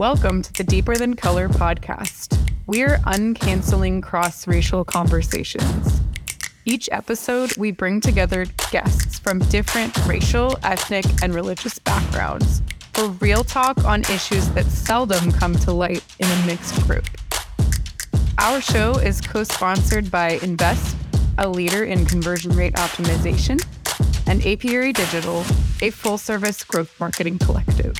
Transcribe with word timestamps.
Welcome 0.00 0.40
to 0.40 0.52
the 0.54 0.64
Deeper 0.64 0.96
Than 0.96 1.14
Color 1.14 1.50
podcast. 1.50 2.38
We're 2.66 2.96
uncanceling 3.04 4.02
cross 4.02 4.46
racial 4.46 4.82
conversations. 4.82 6.00
Each 6.64 6.88
episode, 6.90 7.54
we 7.58 7.70
bring 7.70 8.00
together 8.00 8.46
guests 8.70 9.18
from 9.18 9.40
different 9.50 9.94
racial, 10.06 10.58
ethnic, 10.62 11.04
and 11.22 11.34
religious 11.34 11.78
backgrounds 11.78 12.62
for 12.94 13.08
real 13.20 13.44
talk 13.44 13.84
on 13.84 14.00
issues 14.04 14.48
that 14.52 14.64
seldom 14.64 15.32
come 15.32 15.54
to 15.56 15.70
light 15.70 16.02
in 16.18 16.26
a 16.30 16.46
mixed 16.46 16.80
group. 16.86 17.04
Our 18.38 18.62
show 18.62 18.92
is 18.92 19.20
co 19.20 19.44
sponsored 19.44 20.10
by 20.10 20.38
Invesp, 20.38 20.96
a 21.36 21.46
leader 21.46 21.84
in 21.84 22.06
conversion 22.06 22.56
rate 22.56 22.72
optimization, 22.76 23.62
and 24.26 24.40
Apiary 24.46 24.94
Digital, 24.94 25.40
a 25.82 25.90
full 25.90 26.16
service 26.16 26.64
growth 26.64 26.98
marketing 26.98 27.38
collective. 27.38 27.96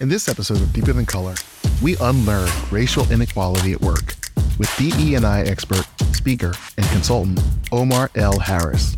In 0.00 0.08
this 0.08 0.28
episode 0.28 0.58
of 0.58 0.72
Deeper 0.72 0.92
Than 0.92 1.06
Color, 1.06 1.34
we 1.82 1.96
unlearn 1.96 2.48
racial 2.70 3.10
inequality 3.10 3.72
at 3.72 3.80
work 3.80 4.14
with 4.56 4.72
DE&I 4.78 5.40
expert, 5.42 5.84
speaker, 6.14 6.52
and 6.76 6.86
consultant 6.90 7.40
Omar 7.72 8.08
L. 8.14 8.38
Harris. 8.38 8.96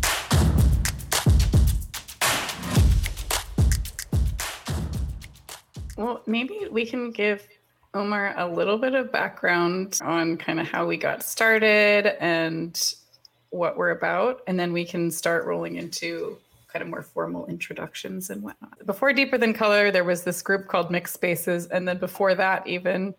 Well, 5.97 6.21
maybe 6.27 6.67
we 6.69 6.85
can 6.85 7.09
give 7.09 7.47
Omar 7.95 8.35
a 8.37 8.47
little 8.47 8.77
bit 8.77 8.93
of 8.93 9.11
background 9.11 9.97
on 10.03 10.37
kind 10.37 10.59
of 10.59 10.67
how 10.67 10.85
we 10.85 10.97
got 10.97 11.23
started 11.23 12.15
and 12.23 12.79
what 13.49 13.75
we're 13.75 13.89
about, 13.89 14.43
and 14.45 14.59
then 14.59 14.71
we 14.71 14.85
can 14.85 15.09
start 15.09 15.45
rolling 15.45 15.77
into 15.77 16.37
kind 16.71 16.83
of 16.83 16.89
more 16.89 17.01
formal 17.01 17.45
introductions 17.47 18.29
and 18.29 18.41
whatnot. 18.43 18.85
Before 18.85 19.13
Deeper 19.13 19.37
Than 19.37 19.53
Color, 19.53 19.91
there 19.91 20.03
was 20.03 20.23
this 20.23 20.41
group 20.41 20.67
called 20.67 20.91
Mixed 20.91 21.13
Spaces, 21.13 21.67
and 21.67 21.87
then 21.87 21.97
before 21.97 22.35
that, 22.35 22.65
even 22.67 23.13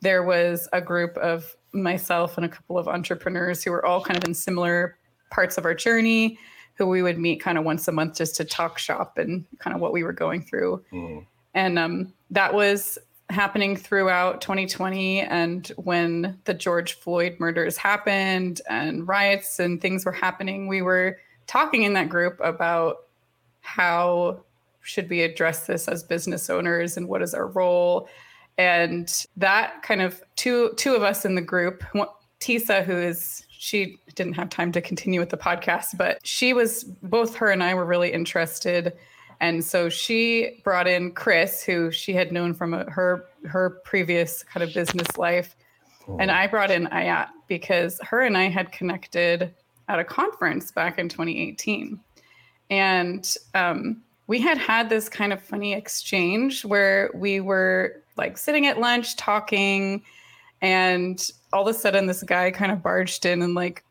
there 0.00 0.22
was 0.22 0.68
a 0.72 0.80
group 0.80 1.16
of 1.16 1.56
myself 1.72 2.36
and 2.36 2.44
a 2.44 2.48
couple 2.48 2.78
of 2.78 2.88
entrepreneurs 2.88 3.62
who 3.62 3.70
were 3.70 3.84
all 3.84 4.02
kind 4.02 4.16
of 4.16 4.24
in 4.24 4.34
similar 4.34 4.96
parts 5.30 5.58
of 5.58 5.64
our 5.64 5.74
journey, 5.74 6.38
who 6.74 6.86
we 6.86 7.02
would 7.02 7.18
meet 7.18 7.40
kind 7.40 7.58
of 7.58 7.64
once 7.64 7.88
a 7.88 7.92
month 7.92 8.16
just 8.16 8.36
to 8.36 8.44
talk 8.44 8.78
shop 8.78 9.18
and 9.18 9.44
kind 9.58 9.74
of 9.74 9.80
what 9.80 9.92
we 9.92 10.02
were 10.02 10.12
going 10.12 10.42
through. 10.42 10.82
Mm. 10.92 11.26
And 11.54 11.78
um, 11.78 12.12
that 12.30 12.54
was 12.54 12.98
happening 13.30 13.76
throughout 13.76 14.40
2020 14.40 15.20
and 15.20 15.68
when 15.76 16.38
the 16.44 16.54
George 16.54 16.94
Floyd 16.94 17.36
murders 17.38 17.76
happened 17.76 18.62
and 18.70 19.06
riots 19.06 19.58
and 19.58 19.82
things 19.82 20.06
were 20.06 20.12
happening 20.12 20.66
we 20.66 20.80
were 20.80 21.18
talking 21.48 21.82
in 21.82 21.94
that 21.94 22.08
group 22.08 22.38
about 22.40 23.06
how 23.60 24.40
should 24.82 25.10
we 25.10 25.22
address 25.22 25.66
this 25.66 25.88
as 25.88 26.04
business 26.04 26.48
owners 26.48 26.96
and 26.96 27.08
what 27.08 27.20
is 27.20 27.34
our 27.34 27.48
role. 27.48 28.08
And 28.56 29.26
that 29.36 29.82
kind 29.82 30.00
of 30.00 30.22
two 30.36 30.72
two 30.76 30.94
of 30.94 31.02
us 31.02 31.24
in 31.24 31.34
the 31.34 31.42
group 31.42 31.82
tisa 32.40 32.84
who 32.84 32.96
is 32.96 33.44
she 33.50 33.98
didn't 34.14 34.34
have 34.34 34.48
time 34.48 34.70
to 34.70 34.80
continue 34.80 35.18
with 35.18 35.30
the 35.30 35.36
podcast 35.36 35.96
but 35.98 36.24
she 36.24 36.52
was 36.52 36.84
both 37.02 37.34
her 37.34 37.50
and 37.50 37.64
i 37.64 37.74
were 37.74 37.84
really 37.84 38.12
interested. 38.12 38.92
And 39.40 39.64
so 39.64 39.88
she 39.88 40.60
brought 40.64 40.88
in 40.88 41.12
Chris, 41.12 41.62
who 41.62 41.90
she 41.90 42.12
had 42.12 42.32
known 42.32 42.54
from 42.54 42.74
a, 42.74 42.90
her 42.90 43.26
her 43.46 43.70
previous 43.84 44.42
kind 44.42 44.64
of 44.64 44.74
business 44.74 45.16
life, 45.16 45.54
oh. 46.08 46.16
and 46.18 46.30
I 46.30 46.48
brought 46.48 46.70
in 46.70 46.86
Ayat 46.88 47.28
because 47.46 48.00
her 48.02 48.22
and 48.22 48.36
I 48.36 48.48
had 48.48 48.72
connected 48.72 49.54
at 49.88 49.98
a 49.98 50.04
conference 50.04 50.70
back 50.70 50.98
in 50.98 51.08
2018, 51.08 51.98
and 52.70 53.34
um, 53.54 54.02
we 54.26 54.40
had 54.40 54.58
had 54.58 54.90
this 54.90 55.08
kind 55.08 55.32
of 55.32 55.42
funny 55.42 55.72
exchange 55.72 56.64
where 56.64 57.10
we 57.14 57.40
were 57.40 58.02
like 58.16 58.36
sitting 58.36 58.66
at 58.66 58.78
lunch 58.78 59.16
talking, 59.16 60.02
and 60.60 61.30
all 61.52 61.66
of 61.66 61.74
a 61.74 61.78
sudden 61.78 62.06
this 62.06 62.22
guy 62.22 62.50
kind 62.50 62.70
of 62.70 62.82
barged 62.82 63.24
in 63.24 63.42
and 63.42 63.54
like 63.54 63.84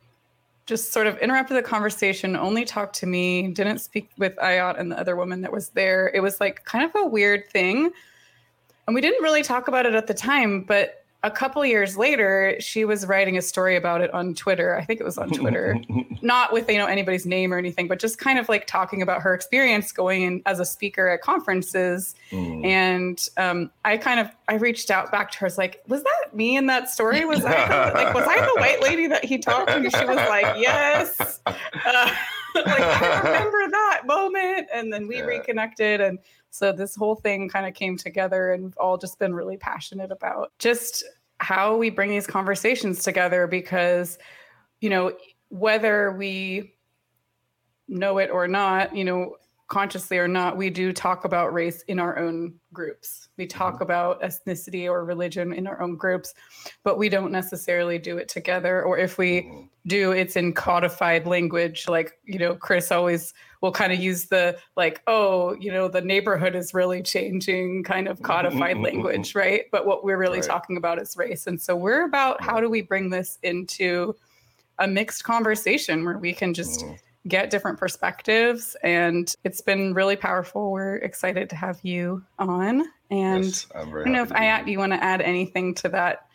just 0.68 0.92
sort 0.92 1.08
of 1.08 1.18
interrupted 1.20 1.58
the 1.58 1.64
conversation, 1.64 2.36
only 2.36 2.66
talked 2.66 2.96
to 2.98 3.08
me, 3.08 3.48
didn't 3.48 3.80
speak 3.80 4.12
with 4.18 4.36
Ayat 4.36 4.78
and 4.78 4.92
the 4.92 5.00
other 5.00 5.16
woman 5.16 5.42
that 5.42 5.52
was 5.52 5.70
there. 5.70 6.12
It 6.14 6.20
was 6.20 6.40
like 6.42 6.66
kind 6.66 6.84
of 6.84 6.92
a 6.96 7.08
weird 7.08 7.50
thing. 7.50 7.90
And 8.86 8.94
we 8.94 9.02
didn't 9.02 9.24
really 9.24 9.44
talk 9.44 9.70
about 9.70 9.86
it 9.86 9.96
at 9.96 10.08
the 10.08 10.14
time, 10.14 10.62
but 10.62 11.06
a 11.24 11.32
couple 11.32 11.66
years 11.66 11.98
later, 11.98 12.56
she 12.60 12.86
was 12.86 13.08
writing 13.08 13.38
a 13.38 13.42
story 13.42 13.76
about 13.76 14.02
it 14.02 14.14
on 14.14 14.36
Twitter. 14.36 14.78
I 14.78 14.86
think 14.86 15.00
it 15.00 15.04
was 15.04 15.18
on 15.18 15.30
Twitter, 15.30 15.76
not 16.22 16.54
with 16.54 16.70
you 16.70 16.78
know 16.78 16.86
anybody's 16.86 17.26
name 17.26 17.52
or 17.52 17.58
anything, 17.58 17.88
but 17.88 17.98
just 18.00 18.20
kind 18.20 18.38
of 18.38 18.48
like 18.50 18.68
talking 18.68 19.02
about 19.02 19.22
her 19.24 19.34
experience 19.34 19.92
going 19.92 20.22
in 20.22 20.42
as 20.46 20.60
a 20.60 20.66
speaker 20.66 21.08
at 21.08 21.22
conferences. 21.22 22.14
Mm. 22.32 22.66
And 22.66 23.30
um, 23.38 23.72
I 23.84 23.98
kind 23.98 24.20
of 24.20 24.30
I 24.48 24.56
reached 24.56 24.92
out 24.92 25.12
back 25.12 25.32
to 25.32 25.40
her. 25.40 25.46
I 25.46 25.50
was 25.50 25.58
like, 25.58 25.82
was 25.88 26.04
that 26.04 26.36
me 26.36 26.56
in 26.56 26.68
that 26.68 26.90
story? 26.90 27.26
Was 27.26 27.44
I 27.44 27.94
like 27.94 28.14
was 28.14 28.26
I 28.28 28.40
the 28.40 28.62
white 28.62 28.82
lady 28.84 29.08
that 29.08 29.26
he 29.26 29.40
talked 29.40 29.70
to? 29.70 29.90
She 29.90 30.06
was 30.06 30.18
like, 30.18 30.58
yes. 30.58 31.42
Uh, 31.48 31.54
like 32.56 32.80
I 32.80 33.18
remember 33.24 33.70
that 33.72 34.02
moment. 34.06 34.68
And 34.74 34.94
then 34.94 35.08
we 35.08 35.18
yeah. 35.18 35.24
reconnected 35.24 36.00
and 36.00 36.20
so 36.58 36.72
this 36.72 36.96
whole 36.96 37.16
thing 37.16 37.50
kind 37.50 37.68
of 37.68 37.74
came 37.74 37.98
together 37.98 38.52
and 38.52 38.76
all 38.78 38.98
just 38.98 39.20
been 39.20 39.34
really 39.34 39.58
passionate 39.58 40.12
about 40.12 40.52
just 40.60 41.04
how 41.40 41.78
we 41.78 41.90
bring 41.90 42.10
these 42.10 42.26
conversations 42.26 43.04
together 43.04 43.46
because, 43.46 44.18
you 44.82 44.90
know, 44.90 45.14
whether 45.50 46.12
we 46.12 46.74
know 47.88 48.18
it 48.18 48.30
or 48.32 48.48
not, 48.48 48.96
you 48.96 49.06
know, 49.06 49.36
consciously 49.68 50.18
or 50.18 50.28
not, 50.28 50.56
we 50.56 50.70
do 50.70 50.94
talk 50.94 51.26
about 51.26 51.54
race 51.54 51.82
in 51.84 52.00
our 52.00 52.18
own 52.18 52.54
groups. 52.72 53.28
We 53.38 53.46
talk 53.46 53.76
mm-hmm. 53.76 53.84
about 53.84 54.22
ethnicity 54.22 54.90
or 54.90 55.04
religion 55.04 55.52
in 55.52 55.68
our 55.68 55.82
own 55.82 55.98
groups, 55.98 56.34
but 56.84 56.98
we 56.98 57.10
don't 57.10 57.32
necessarily 57.32 58.00
do 58.00 58.18
it 58.18 58.30
together. 58.30 58.82
Or 58.84 58.98
if 58.98 59.18
we 59.18 59.42
mm-hmm. 59.42 59.66
do, 59.88 60.12
it's 60.14 60.38
in 60.38 60.54
codified 60.54 61.28
language. 61.28 61.88
Like, 61.90 62.18
you 62.24 62.40
know, 62.40 62.56
Chris 62.56 62.92
always 62.92 63.34
will 63.62 63.74
kind 63.74 63.92
of 63.92 64.00
use 64.00 64.28
the, 64.28 64.58
like, 64.78 65.02
oh, 65.08 65.54
you 65.60 65.72
know, 65.72 65.90
the 65.90 66.02
neighborhood 66.02 66.56
is 66.56 66.74
really 66.74 67.02
changing 67.02 67.84
kind 67.84 68.08
of 68.08 68.22
codified 68.22 68.78
mm-hmm. 68.78 68.86
language, 68.86 69.36
right? 69.36 69.66
But 69.72 69.86
what 69.86 70.04
we're 70.04 70.18
really 70.18 70.40
right. 70.40 70.48
talking 70.48 70.78
about 70.78 71.02
is 71.02 71.18
race. 71.18 71.46
And 71.46 71.60
so 71.60 71.76
we're 71.76 72.06
about 72.06 72.42
how 72.42 72.62
do 72.62 72.70
we 72.70 72.82
bring 72.82 73.10
this 73.10 73.38
into 73.44 74.16
a 74.80 74.88
mixed 74.88 75.24
conversation 75.24 76.06
where 76.06 76.20
we 76.20 76.34
can 76.34 76.54
just 76.54 76.86
get 77.28 77.50
different 77.50 77.78
perspectives. 77.78 78.76
And 78.84 79.34
it's 79.44 79.62
been 79.62 79.94
really 79.94 80.16
powerful. 80.16 80.72
We're 80.72 80.98
excited 80.98 81.50
to 81.50 81.56
have 81.56 81.80
you 81.84 82.24
on. 82.40 82.86
And 83.10 83.46
yes, 83.46 83.68
I 83.74 83.84
don't 83.84 84.12
know 84.12 84.24
if 84.24 84.30
Ayat, 84.30 84.68
you 84.68 84.80
want 84.80 84.94
to 84.94 85.04
add 85.04 85.22
anything 85.22 85.74
to 85.76 85.90
that 85.90 86.28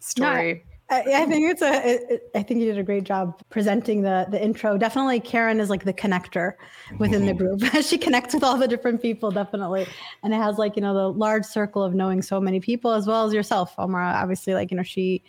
story? 0.00 0.64
No, 0.66 0.72
I, 0.96 1.22
I 1.22 1.26
think 1.26 1.50
it's 1.50 1.62
a. 1.62 1.90
It, 1.90 2.30
I 2.34 2.42
think 2.42 2.60
you 2.60 2.66
did 2.66 2.76
a 2.76 2.82
great 2.82 3.04
job 3.04 3.40
presenting 3.48 4.02
the 4.02 4.26
the 4.30 4.42
intro. 4.42 4.76
Definitely, 4.76 5.20
Karen 5.20 5.58
is 5.58 5.70
like 5.70 5.84
the 5.84 5.92
connector 5.92 6.52
within 6.98 7.24
the 7.24 7.32
group. 7.32 7.64
she 7.82 7.96
connects 7.96 8.34
with 8.34 8.44
all 8.44 8.58
the 8.58 8.68
different 8.68 9.00
people, 9.00 9.30
definitely, 9.30 9.86
and 10.22 10.34
it 10.34 10.36
has 10.36 10.58
like 10.58 10.76
you 10.76 10.82
know 10.82 10.92
the 10.92 11.08
large 11.08 11.46
circle 11.46 11.82
of 11.82 11.94
knowing 11.94 12.20
so 12.20 12.40
many 12.40 12.60
people 12.60 12.92
as 12.92 13.06
well 13.06 13.24
as 13.24 13.32
yourself, 13.32 13.74
Omar. 13.78 14.02
Obviously, 14.02 14.52
like 14.52 14.70
you 14.70 14.76
know 14.76 14.82
she 14.82 15.22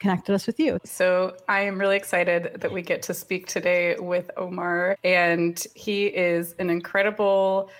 connected 0.00 0.34
us 0.34 0.46
with 0.46 0.58
you. 0.58 0.78
So 0.84 1.36
I 1.48 1.60
am 1.60 1.78
really 1.78 1.96
excited 1.96 2.60
that 2.60 2.72
we 2.72 2.82
get 2.82 3.02
to 3.02 3.14
speak 3.14 3.46
today 3.46 3.96
with 3.98 4.30
Omar, 4.36 4.96
and 5.04 5.64
he 5.74 6.06
is 6.06 6.54
an 6.58 6.70
incredible 6.70 7.70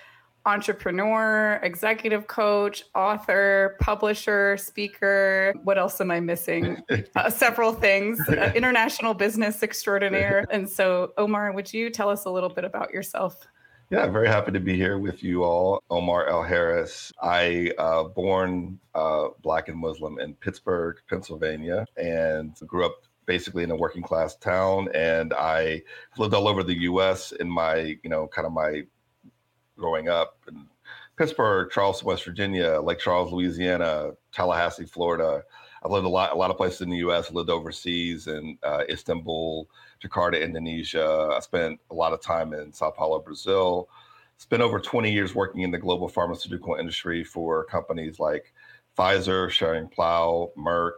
entrepreneur, 0.45 1.59
executive 1.61 2.27
coach, 2.27 2.83
author, 2.95 3.75
publisher, 3.79 4.57
speaker. 4.57 5.53
What 5.63 5.77
else 5.77 6.01
am 6.01 6.11
I 6.11 6.19
missing? 6.19 6.77
Uh, 7.15 7.29
several 7.29 7.73
things. 7.73 8.19
Uh, 8.29 8.51
international 8.55 9.13
business 9.13 9.63
extraordinaire. 9.63 10.45
And 10.49 10.67
so, 10.69 11.11
Omar, 11.17 11.51
would 11.51 11.71
you 11.73 11.89
tell 11.89 12.09
us 12.09 12.25
a 12.25 12.29
little 12.29 12.49
bit 12.49 12.63
about 12.63 12.91
yourself? 12.91 13.45
Yeah, 13.91 14.07
very 14.07 14.29
happy 14.29 14.53
to 14.53 14.59
be 14.61 14.77
here 14.77 14.97
with 14.97 15.21
you 15.21 15.43
all. 15.43 15.83
Omar 15.89 16.25
L. 16.27 16.43
Harris. 16.43 17.11
I 17.21 17.73
uh, 17.77 18.05
born 18.05 18.79
uh, 18.95 19.27
black 19.43 19.67
and 19.67 19.77
Muslim 19.77 20.17
in 20.17 20.33
Pittsburgh, 20.35 20.95
Pennsylvania, 21.09 21.85
and 21.97 22.55
grew 22.65 22.85
up 22.85 23.03
basically 23.25 23.63
in 23.63 23.71
a 23.71 23.75
working 23.75 24.01
class 24.01 24.37
town. 24.37 24.87
And 24.95 25.33
I 25.33 25.83
lived 26.17 26.33
all 26.33 26.47
over 26.47 26.63
the 26.63 26.83
U.S. 26.83 27.33
in 27.33 27.49
my, 27.49 27.97
you 28.01 28.09
know, 28.09 28.27
kind 28.27 28.45
of 28.45 28.53
my 28.53 28.83
growing 29.77 30.07
up 30.07 30.37
in 30.47 30.67
Pittsburgh, 31.17 31.69
Charleston, 31.69 32.07
West 32.07 32.23
Virginia, 32.23 32.79
Lake 32.79 32.99
Charles, 32.99 33.33
Louisiana, 33.33 34.11
Tallahassee, 34.31 34.85
Florida. 34.85 35.43
I've 35.83 35.91
lived 35.91 36.05
a 36.05 36.09
lot, 36.09 36.31
a 36.31 36.35
lot 36.35 36.49
of 36.49 36.55
places 36.55 36.79
in 36.79 36.89
the 36.91 36.97
U.S. 36.97 37.29
lived 37.29 37.49
overseas 37.49 38.27
in 38.27 38.57
uh, 38.63 38.83
Istanbul, 38.89 39.67
Jakarta, 40.01 40.41
Indonesia. 40.41 41.29
I 41.35 41.39
spent 41.39 41.79
a 41.89 41.93
lot 41.93 42.13
of 42.13 42.21
time 42.21 42.53
in 42.53 42.73
Sao 42.73 42.91
Paulo, 42.91 43.19
Brazil. 43.19 43.89
Spent 44.37 44.61
over 44.61 44.79
20 44.79 45.11
years 45.11 45.35
working 45.35 45.61
in 45.61 45.71
the 45.71 45.77
global 45.77 46.09
pharmaceutical 46.09 46.75
industry 46.75 47.23
for 47.23 47.63
companies 47.65 48.19
like 48.19 48.53
Pfizer, 48.97 49.47
Schering 49.49 49.91
Plough, 49.91 50.51
Merck, 50.57 50.93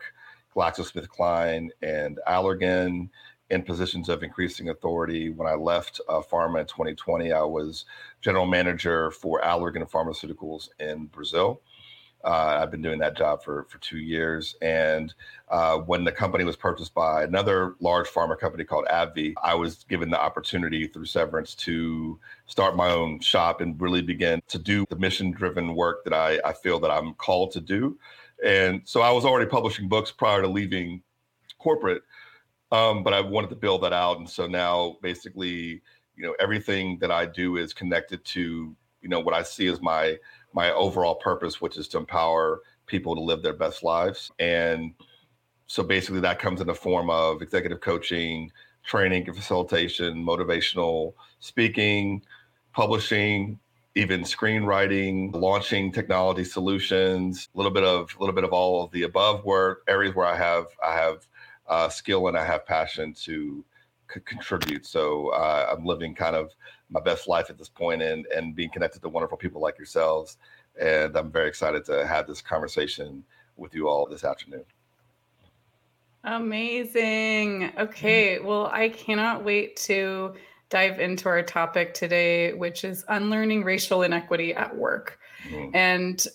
GlaxoSmithKline, 0.56 1.70
and 1.82 2.20
Allergan. 2.28 3.10
in 3.50 3.62
positions 3.62 4.10
of 4.10 4.24
increasing 4.24 4.70
authority. 4.70 5.30
When 5.30 5.48
I 5.48 5.54
left 5.54 6.02
uh, 6.10 6.22
pharma 6.22 6.62
in 6.62 6.66
2020, 6.66 7.32
I 7.34 7.44
was 7.44 7.86
general 8.22 8.48
manager 8.48 9.12
for 9.12 9.42
Allergan 9.42 9.88
Pharmaceuticals 9.90 10.70
in 10.80 11.06
Brazil. 11.08 11.62
Uh, 12.24 12.60
I've 12.62 12.72
been 12.72 12.82
doing 12.82 13.00
that 13.00 13.18
job 13.18 13.44
for, 13.44 13.66
for 13.70 13.80
two 13.80 13.98
years. 13.98 14.56
And 14.62 15.14
uh, 15.50 15.80
when 15.80 16.06
the 16.06 16.12
company 16.12 16.46
was 16.46 16.56
purchased 16.56 16.94
by 16.94 17.24
another 17.24 17.76
large 17.82 18.08
pharma 18.08 18.40
company 18.40 18.64
called 18.64 18.86
AbbVie, 18.86 19.34
I 19.44 19.56
was 19.56 19.84
given 19.84 20.10
the 20.10 20.22
opportunity 20.22 20.88
through 20.88 21.06
severance 21.06 21.54
to 21.56 22.18
start 22.46 22.78
my 22.78 22.92
own 22.92 23.20
shop 23.20 23.60
and 23.60 23.80
really 23.82 24.02
begin 24.02 24.42
to 24.48 24.58
do 24.58 24.86
the 24.90 24.96
mission 24.96 25.32
driven 25.32 25.76
work 25.76 26.06
that 26.06 26.14
I, 26.14 26.40
I 26.46 26.54
feel 26.54 26.80
that 26.80 26.92
I'm 26.92 27.14
called 27.16 27.52
to 27.52 27.62
do. 27.62 27.98
And 28.44 28.82
so 28.86 29.02
I 29.02 29.12
was 29.12 29.26
already 29.26 29.50
publishing 29.50 29.90
books 29.90 30.12
prior 30.12 30.42
to 30.42 30.48
leaving 30.48 31.02
corporate, 31.60 32.04
um, 32.72 33.04
but 33.04 33.14
I 33.14 33.22
wanted 33.22 33.50
to 33.50 33.56
build 33.56 33.84
that 33.84 33.94
out. 33.94 34.18
And 34.18 34.30
so 34.30 34.48
now 34.48 34.98
basically, 35.02 35.82
you 36.16 36.24
know, 36.24 36.36
everything 36.40 37.00
that 37.00 37.12
I 37.12 37.26
do 37.26 37.58
is 37.58 37.74
connected 37.74 38.24
to, 38.26 38.76
you 39.02 39.10
know, 39.10 39.20
what 39.20 39.34
I 39.34 39.44
see 39.44 39.68
as 39.68 39.82
my 39.82 40.18
my 40.54 40.72
overall 40.72 41.16
purpose, 41.16 41.62
which 41.62 41.78
is 41.78 41.88
to 41.90 41.98
empower 41.98 42.62
people 42.86 43.16
to 43.16 43.22
live 43.22 43.42
their 43.42 43.54
best 43.54 43.84
lives. 43.84 44.32
And 44.40 44.94
so 45.68 45.84
basically 45.84 46.22
that 46.22 46.40
comes 46.40 46.62
in 46.62 46.68
the 46.68 46.76
form 46.76 47.10
of 47.10 47.42
executive 47.42 47.82
coaching, 47.82 48.52
training 48.84 49.28
and 49.28 49.36
facilitation, 49.36 50.24
motivational 50.24 51.14
speaking, 51.40 52.22
publishing, 52.74 53.60
even 53.96 54.22
screenwriting, 54.22 55.34
launching 55.34 55.92
technology 55.92 56.44
solutions, 56.44 57.50
a 57.54 57.58
little 57.58 57.72
bit 57.72 57.84
of 57.84 58.16
a 58.18 58.20
little 58.20 58.36
bit 58.36 58.44
of 58.44 58.52
all 58.52 58.84
of 58.84 58.92
the 58.92 59.04
above 59.04 59.46
where 59.46 59.80
areas 59.88 60.16
where 60.16 60.26
I 60.26 60.36
have 60.36 60.66
I 60.84 60.96
have 60.96 61.28
uh, 61.68 61.90
skill 61.90 62.28
and 62.28 62.38
I 62.38 62.46
have 62.46 62.66
passion 62.66 63.14
to 63.24 63.64
c- 64.14 64.22
contribute. 64.26 64.86
So 64.86 65.30
uh, 65.30 65.74
I'm 65.76 65.86
living 65.86 66.14
kind 66.14 66.36
of 66.36 66.52
my 66.90 67.00
best 67.00 67.28
life 67.28 67.50
at 67.50 67.58
this 67.58 67.70
point 67.70 68.02
and 68.02 68.26
and 68.28 68.56
being 68.56 68.70
connected 68.70 69.02
to 69.02 69.10
wonderful 69.10 69.38
people 69.38 69.62
like 69.62 69.78
yourselves. 69.78 70.38
And 70.80 71.16
I'm 71.16 71.32
very 71.32 71.48
excited 71.48 71.86
to 71.86 72.06
have 72.06 72.28
this 72.28 72.42
conversation 72.42 73.24
with 73.58 73.76
you 73.76 73.88
all 73.88 74.06
this 74.08 74.24
afternoon. 74.24 74.66
Amazing. 76.24 77.72
Okay. 77.78 78.40
Well, 78.40 78.68
I 78.68 78.90
cannot 78.90 79.44
wait 79.44 79.76
to 79.78 80.34
dive 80.70 81.00
into 81.00 81.28
our 81.28 81.44
topic 81.44 81.94
today, 81.94 82.54
which 82.54 82.84
is 82.84 83.06
unlearning 83.10 83.64
racial 83.64 84.02
inequity 84.02 84.54
at 84.56 84.76
work. 84.76 85.20
Mm-hmm. 85.48 85.76
And 85.76 86.26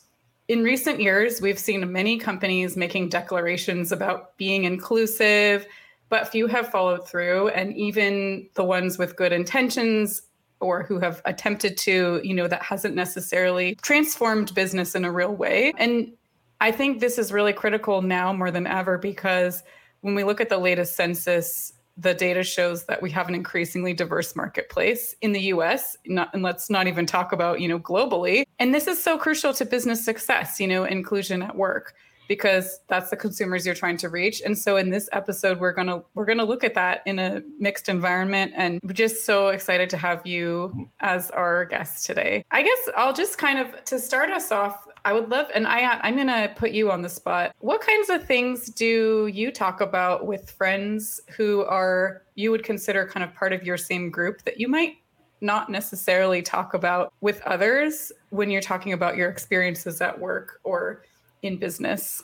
in 0.47 0.63
recent 0.63 1.01
years, 1.01 1.41
we've 1.41 1.59
seen 1.59 1.91
many 1.91 2.19
companies 2.19 2.77
making 2.77 3.09
declarations 3.09 3.91
about 3.91 4.37
being 4.37 4.65
inclusive, 4.65 5.67
but 6.09 6.29
few 6.29 6.47
have 6.47 6.71
followed 6.71 7.09
through. 7.09 7.49
And 7.49 7.77
even 7.77 8.49
the 8.55 8.65
ones 8.65 8.99
with 8.99 9.17
good 9.17 9.33
intentions 9.33 10.23
or 10.61 10.83
who 10.83 10.99
have 10.99 11.23
attempted 11.25 11.77
to, 11.79 12.21
you 12.25 12.35
know, 12.35 12.49
that 12.49 12.63
hasn't 12.63 12.95
necessarily 12.95 13.77
transformed 13.83 14.55
business 14.55 14.95
in 14.95 15.05
a 15.05 15.13
real 15.13 15.35
way. 15.35 15.73
And 15.79 16.13
I 16.61 16.73
think 16.73 17.01
this 17.01 17.19
is 17.19 17.33
really 17.33 17.53
critical 17.53 18.03
now 18.03 18.33
more 18.33 18.51
than 18.51 18.67
ever 18.67 18.99
because 18.99 19.63
when 20.01 20.15
we 20.15 20.25
look 20.25 20.41
at 20.41 20.49
the 20.49 20.59
latest 20.59 20.97
census, 20.97 21.73
the 21.97 22.15
data 22.15 22.45
shows 22.45 22.85
that 22.85 23.03
we 23.03 23.11
have 23.11 23.29
an 23.29 23.35
increasingly 23.35 23.93
diverse 23.93 24.37
marketplace 24.37 25.15
in 25.21 25.33
the 25.33 25.41
US, 25.43 25.97
not, 26.07 26.33
and 26.33 26.43
let's 26.43 26.71
not 26.71 26.87
even 26.87 27.07
talk 27.07 27.33
about, 27.33 27.61
you 27.61 27.69
know, 27.69 27.79
globally. 27.79 28.45
And 28.59 28.73
this 28.73 28.87
is 28.87 29.03
so 29.03 29.19
crucial 29.19 29.53
to 29.55 29.65
business 29.65 30.05
success, 30.05 30.61
you 30.61 30.69
know, 30.69 30.85
inclusion 30.85 31.43
at 31.43 31.57
work 31.57 31.95
because 32.29 32.81
that's 32.89 33.11
the 33.11 33.17
consumers 33.17 33.67
you're 33.67 33.75
trying 33.75 33.97
to 33.97 34.09
reach. 34.09 34.41
And 34.43 34.57
so 34.57 34.77
in 34.77 34.91
this 34.91 35.09
episode 35.13 35.59
we're 35.59 35.73
to 35.89 36.05
we're 36.15 36.27
to 36.39 36.45
look 36.45 36.63
at 36.63 36.75
that 36.75 37.03
in 37.07 37.19
a 37.19 37.43
mixed 37.59 37.89
environment 37.89 38.53
and 38.55 38.81
we're 38.83 38.93
just 38.93 39.25
so 39.25 39.49
excited 39.49 39.91
to 39.91 39.97
have 39.97 40.25
you 40.27 40.89
as 41.01 41.31
our 41.33 41.65
guest 41.65 42.07
today. 42.07 42.45
I 42.51 42.63
guess 42.63 42.89
I'll 42.97 43.13
just 43.13 43.39
kind 43.39 43.59
of 43.59 43.85
to 43.87 43.99
start 43.99 44.31
us 44.31 44.53
off 44.53 44.87
I 45.05 45.13
would 45.13 45.31
love 45.31 45.47
and 45.55 45.67
I 45.67 45.99
I'm 46.03 46.17
to 46.27 46.53
put 46.57 46.73
you 46.73 46.91
on 46.91 47.03
the 47.03 47.09
spot. 47.09 47.55
What 47.61 47.81
kinds 47.81 48.11
of 48.11 48.25
things 48.25 48.69
do 48.69 49.29
you 49.33 49.51
talk 49.51 49.81
about 49.81 50.27
with 50.27 50.51
friends 50.51 51.21
who 51.37 51.65
are 51.65 52.23
you 52.35 52.51
would 52.51 52.63
consider 52.63 53.07
kind 53.07 53.25
of 53.25 53.35
part 53.35 53.53
of 53.53 53.63
your 53.63 53.77
same 53.77 54.11
group 54.11 54.43
that 54.43 54.61
you 54.61 54.69
might 54.69 54.97
not 55.41 55.71
necessarily 55.71 56.43
talk 56.43 56.75
about 56.75 57.13
with 57.21 57.41
others 57.43 58.13
when 58.31 58.51
you're 58.51 58.61
talking 58.61 58.93
about 58.93 59.17
your 59.17 59.31
experiences 59.31 60.01
at 60.01 60.19
work 60.19 60.61
or 60.65 61.05
in 61.43 61.57
business? 61.57 62.23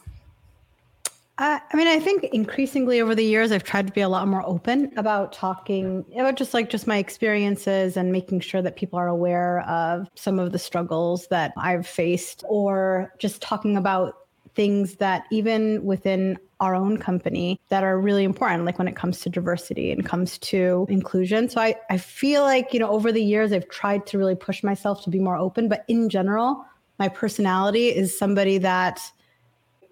Uh, 1.37 1.59
I 1.73 1.77
mean, 1.77 1.89
I 1.89 1.99
think 1.99 2.23
increasingly 2.25 3.01
over 3.01 3.13
the 3.13 3.25
years, 3.25 3.51
I've 3.51 3.65
tried 3.65 3.89
to 3.89 3.93
be 3.93 4.03
a 4.03 4.09
lot 4.09 4.29
more 4.29 4.47
open 4.47 4.93
about 4.97 5.33
talking 5.33 6.05
about 6.17 6.37
just 6.37 6.55
like 6.55 6.71
just 6.71 6.87
my 6.87 6.99
experiences 6.99 7.97
and 7.97 8.13
making 8.13 8.39
sure 8.39 8.63
that 8.63 8.77
people 8.77 9.01
are 9.01 9.09
aware 9.09 9.63
of 9.63 10.09
some 10.15 10.39
of 10.39 10.53
the 10.53 10.61
struggles 10.61 11.27
that 11.29 11.53
I've 11.57 11.89
faced, 11.89 12.45
or 12.49 13.13
just 13.19 13.43
talking 13.43 13.77
about 13.77 14.15
things 14.55 14.95
that 14.97 15.25
even 15.33 15.85
within 15.85 16.39
our 16.61 16.77
own 16.77 16.99
company 16.99 17.61
that 17.69 17.83
are 17.83 17.99
really 17.99 18.23
important, 18.23 18.65
like 18.65 18.79
when 18.79 18.87
it 18.87 18.95
comes 18.95 19.19
to 19.23 19.29
diversity 19.29 19.91
and 19.91 20.07
comes 20.07 20.39
to 20.39 20.87
inclusion. 20.89 21.49
So 21.49 21.61
I, 21.61 21.75
I 21.91 21.99
feel 21.99 22.43
like, 22.43 22.73
you 22.73 22.79
know, 22.79 22.89
over 22.89 23.11
the 23.11 23.23
years, 23.23 23.53
I've 23.53 23.69
tried 23.69 24.07
to 24.07 24.19
really 24.19 24.37
push 24.37 24.63
myself 24.63 25.03
to 25.03 25.11
be 25.11 25.19
more 25.19 25.37
open, 25.37 25.69
but 25.69 25.85
in 25.89 26.09
general, 26.09 26.65
my 26.99 27.09
personality 27.09 27.89
is 27.89 28.17
somebody 28.17 28.59
that 28.59 29.01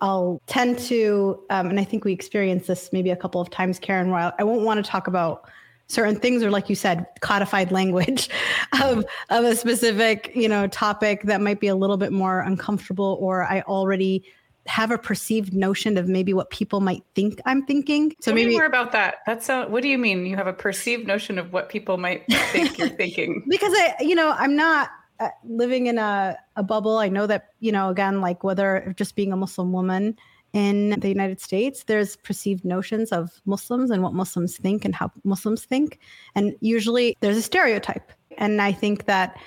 I'll 0.00 0.40
tend 0.46 0.78
to, 0.80 1.40
um, 1.50 1.68
and 1.68 1.78
I 1.78 1.84
think 1.84 2.04
we 2.04 2.12
experienced 2.12 2.66
this 2.66 2.92
maybe 2.92 3.10
a 3.10 3.16
couple 3.16 3.40
of 3.40 3.50
times, 3.50 3.78
Karen, 3.78 4.10
where 4.10 4.32
I 4.38 4.42
won't 4.42 4.62
want 4.62 4.84
to 4.84 4.90
talk 4.90 5.06
about 5.06 5.48
certain 5.88 6.18
things 6.18 6.42
or 6.42 6.50
like 6.50 6.70
you 6.70 6.74
said 6.74 7.06
codified 7.20 7.70
language 7.70 8.30
of, 8.82 9.04
of 9.30 9.44
a 9.44 9.54
specific 9.54 10.32
you 10.34 10.48
know 10.48 10.66
topic 10.68 11.22
that 11.24 11.40
might 11.40 11.60
be 11.60 11.66
a 11.66 11.74
little 11.74 11.98
bit 11.98 12.12
more 12.12 12.40
uncomfortable 12.40 13.18
or 13.20 13.44
i 13.44 13.60
already 13.62 14.24
have 14.66 14.90
a 14.90 14.96
perceived 14.96 15.52
notion 15.52 15.98
of 15.98 16.08
maybe 16.08 16.32
what 16.32 16.50
people 16.50 16.80
might 16.80 17.02
think 17.14 17.40
i'm 17.44 17.66
thinking. 17.66 18.10
So 18.20 18.30
Tell 18.30 18.34
maybe 18.34 18.52
more 18.52 18.64
about 18.64 18.92
that. 18.92 19.16
That's 19.26 19.48
a, 19.48 19.64
what 19.64 19.82
do 19.82 19.88
you 19.88 19.98
mean? 19.98 20.24
You 20.24 20.36
have 20.36 20.46
a 20.46 20.52
perceived 20.52 21.06
notion 21.06 21.36
of 21.36 21.52
what 21.52 21.68
people 21.68 21.98
might 21.98 22.24
think 22.52 22.78
you're 22.78 22.88
thinking. 23.02 23.44
Because 23.48 23.72
i 23.74 23.96
you 24.00 24.14
know 24.14 24.34
i'm 24.38 24.56
not 24.56 24.90
uh, 25.20 25.28
living 25.44 25.86
in 25.86 25.98
a, 25.98 26.36
a 26.56 26.62
bubble, 26.62 26.98
I 26.98 27.08
know 27.08 27.26
that, 27.26 27.50
you 27.60 27.72
know, 27.72 27.88
again, 27.88 28.20
like 28.20 28.44
whether 28.44 28.94
just 28.96 29.16
being 29.16 29.32
a 29.32 29.36
Muslim 29.36 29.72
woman 29.72 30.16
in 30.52 30.90
the 31.00 31.08
United 31.08 31.40
States, 31.40 31.84
there's 31.84 32.16
perceived 32.16 32.64
notions 32.64 33.10
of 33.10 33.40
Muslims 33.46 33.90
and 33.90 34.02
what 34.02 34.12
Muslims 34.12 34.56
think 34.56 34.84
and 34.84 34.94
how 34.94 35.10
Muslims 35.24 35.64
think. 35.64 35.98
And 36.34 36.54
usually 36.60 37.16
there's 37.20 37.36
a 37.36 37.42
stereotype. 37.42 38.12
And 38.38 38.60
I 38.60 38.72
think 38.72 39.06
that 39.06 39.38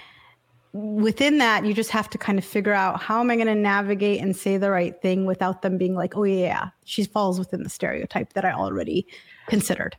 within 0.74 1.38
that, 1.38 1.64
you 1.66 1.74
just 1.74 1.92
have 1.92 2.10
to 2.10 2.18
kind 2.18 2.38
of 2.38 2.44
figure 2.44 2.74
out 2.74 3.02
how 3.02 3.20
am 3.20 3.30
I 3.30 3.36
going 3.36 3.48
to 3.48 3.56
navigate 3.56 4.22
and 4.22 4.36
say 4.36 4.58
the 4.58 4.72
right 4.72 5.00
thing 5.02 5.26
without 5.26 5.62
them 5.62 5.78
being 5.78 5.96
like, 5.96 6.18
oh, 6.18 6.24
yeah, 6.24 6.70
she 6.84 7.06
falls 7.06 7.40
within 7.40 7.64
the 7.64 7.70
stereotype 7.70 8.34
that 8.34 8.44
I 8.44 8.52
already 8.52 9.08
considered. 9.48 9.96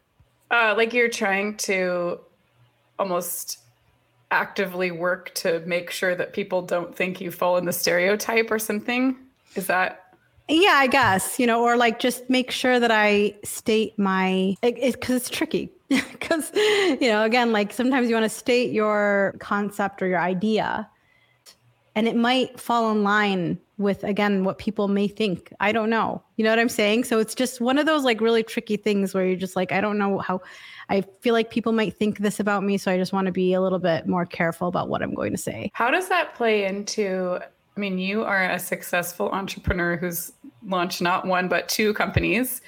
Uh, 0.50 0.74
like 0.76 0.92
you're 0.92 1.08
trying 1.08 1.56
to 1.56 2.20
almost 2.98 3.58
actively 4.30 4.90
work 4.90 5.34
to 5.34 5.60
make 5.60 5.90
sure 5.90 6.14
that 6.14 6.32
people 6.32 6.62
don't 6.62 6.94
think 6.94 7.20
you 7.20 7.30
fall 7.30 7.56
in 7.56 7.64
the 7.64 7.72
stereotype 7.72 8.50
or 8.50 8.58
something? 8.58 9.16
Is 9.54 9.66
that 9.68 10.06
yeah, 10.48 10.74
I 10.74 10.86
guess, 10.86 11.40
you 11.40 11.46
know, 11.46 11.64
or 11.64 11.76
like 11.76 11.98
just 11.98 12.30
make 12.30 12.52
sure 12.52 12.78
that 12.78 12.92
I 12.92 13.34
state 13.42 13.98
my 13.98 14.54
because 14.62 14.82
it, 14.82 15.16
it's 15.16 15.30
tricky. 15.30 15.72
Because, 15.88 16.50
you 16.54 17.08
know, 17.08 17.22
again, 17.22 17.52
like 17.52 17.72
sometimes 17.72 18.08
you 18.08 18.16
want 18.16 18.24
to 18.24 18.28
state 18.36 18.72
your 18.72 19.36
concept 19.38 20.02
or 20.02 20.08
your 20.08 20.18
idea, 20.18 20.88
and 21.94 22.08
it 22.08 22.16
might 22.16 22.58
fall 22.58 22.90
in 22.90 23.04
line 23.04 23.60
with, 23.78 24.04
again, 24.04 24.44
what 24.44 24.58
people 24.58 24.88
may 24.88 25.06
think. 25.06 25.52
I 25.60 25.70
don't 25.70 25.90
know. 25.90 26.22
You 26.36 26.44
know 26.44 26.50
what 26.50 26.58
I'm 26.58 26.68
saying? 26.68 27.04
So 27.04 27.18
it's 27.18 27.34
just 27.34 27.60
one 27.60 27.78
of 27.78 27.84
those 27.86 28.04
like 28.04 28.20
really 28.20 28.42
tricky 28.42 28.76
things 28.76 29.12
where 29.12 29.26
you're 29.26 29.36
just 29.36 29.56
like, 29.56 29.70
I 29.70 29.80
don't 29.80 29.98
know 29.98 30.18
how 30.18 30.40
I 30.88 31.02
feel 31.20 31.34
like 31.34 31.50
people 31.50 31.72
might 31.72 31.96
think 31.96 32.18
this 32.18 32.40
about 32.40 32.62
me. 32.62 32.78
So 32.78 32.90
I 32.90 32.96
just 32.96 33.12
want 33.12 33.26
to 33.26 33.32
be 33.32 33.52
a 33.52 33.60
little 33.60 33.78
bit 33.78 34.06
more 34.06 34.24
careful 34.24 34.68
about 34.68 34.88
what 34.88 35.02
I'm 35.02 35.14
going 35.14 35.32
to 35.32 35.38
say. 35.38 35.70
How 35.74 35.90
does 35.90 36.08
that 36.08 36.34
play 36.34 36.64
into? 36.64 37.38
I 37.76 37.80
mean, 37.80 37.98
you 37.98 38.24
are 38.24 38.50
a 38.50 38.58
successful 38.58 39.28
entrepreneur 39.30 39.96
who's 39.96 40.32
launched 40.64 41.02
not 41.02 41.26
one, 41.26 41.48
but 41.48 41.68
two 41.68 41.92
companies. 41.92 42.62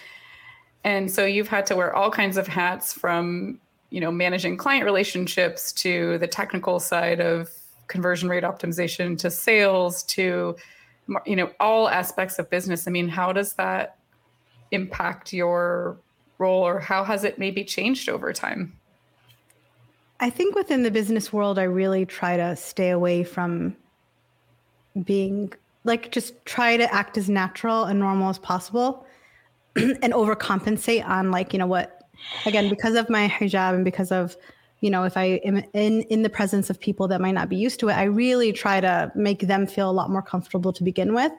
And 0.85 1.11
so 1.11 1.25
you've 1.25 1.49
had 1.49 1.65
to 1.67 1.77
wear 1.77 1.95
all 1.95 2.11
kinds 2.11 2.37
of 2.37 2.47
hats 2.47 2.93
from, 2.93 3.59
you 3.91 4.01
know, 4.01 4.13
managing 4.13 4.59
client 4.59 4.85
relationships 4.85 5.73
to 5.73 6.19
the 6.19 6.27
technical 6.27 6.79
side 6.79 7.21
of 7.21 7.51
conversion 7.87 8.29
rate 8.29 8.45
optimization 8.45 9.17
to 9.19 9.31
sales 9.31 10.03
to, 10.05 10.55
you 11.27 11.37
know, 11.37 11.51
all 11.59 11.89
aspects 11.89 12.39
of 12.39 12.51
business. 12.51 12.87
I 12.87 12.91
mean, 12.91 13.09
how 13.09 13.33
does 13.33 13.55
that 13.55 13.97
impact 14.71 15.33
your 15.33 15.97
role 16.39 16.63
or 16.63 16.79
how 16.79 17.05
has 17.05 17.25
it 17.25 17.39
maybe 17.39 17.65
changed 17.65 18.09
over 18.09 18.33
time? 18.33 18.75
I 20.21 20.31
think 20.31 20.55
within 20.55 20.83
the 20.83 20.91
business 20.91 21.33
world, 21.33 21.59
I 21.59 21.65
really 21.65 22.05
try 22.05 22.37
to 22.37 22.57
stay 22.57 22.91
away 22.91 23.25
from 23.25 23.77
being 25.05 25.53
like 25.85 26.11
just 26.11 26.45
try 26.45 26.77
to 26.77 26.93
act 26.93 27.17
as 27.17 27.31
natural 27.31 27.85
and 27.85 28.01
normal 28.01 28.29
as 28.29 28.39
possible 28.39 29.07
and 29.77 30.13
overcompensate 30.13 31.07
on 31.07 31.31
like, 31.31 31.53
you 31.53 31.59
know, 31.59 31.67
what 31.67 32.03
again, 32.47 32.69
because 32.69 32.97
of 32.97 33.09
my 33.09 33.29
hijab 33.29 33.75
and 33.75 33.85
because 33.85 34.11
of 34.11 34.37
you 34.81 34.91
know 34.91 35.05
if 35.05 35.17
i 35.17 35.25
am 35.45 35.63
in 35.75 36.03
in 36.03 36.23
the 36.23 36.31
presence 36.31 36.71
of 36.71 36.79
people 36.81 37.09
that 37.09 37.21
might 37.21 37.33
not 37.33 37.49
be 37.49 37.57
used 37.57 37.81
to 37.81 37.89
it 37.89 37.95
i 37.95 38.05
really 38.05 38.53
try 38.53 38.81
to 38.81 39.11
make 39.15 39.41
them 39.41 39.67
feel 39.67 39.91
a 39.91 39.93
lot 39.93 40.11
more 40.11 40.23
comfortable 40.23 40.73
to 40.73 40.85
begin 40.85 41.15
with. 41.15 41.33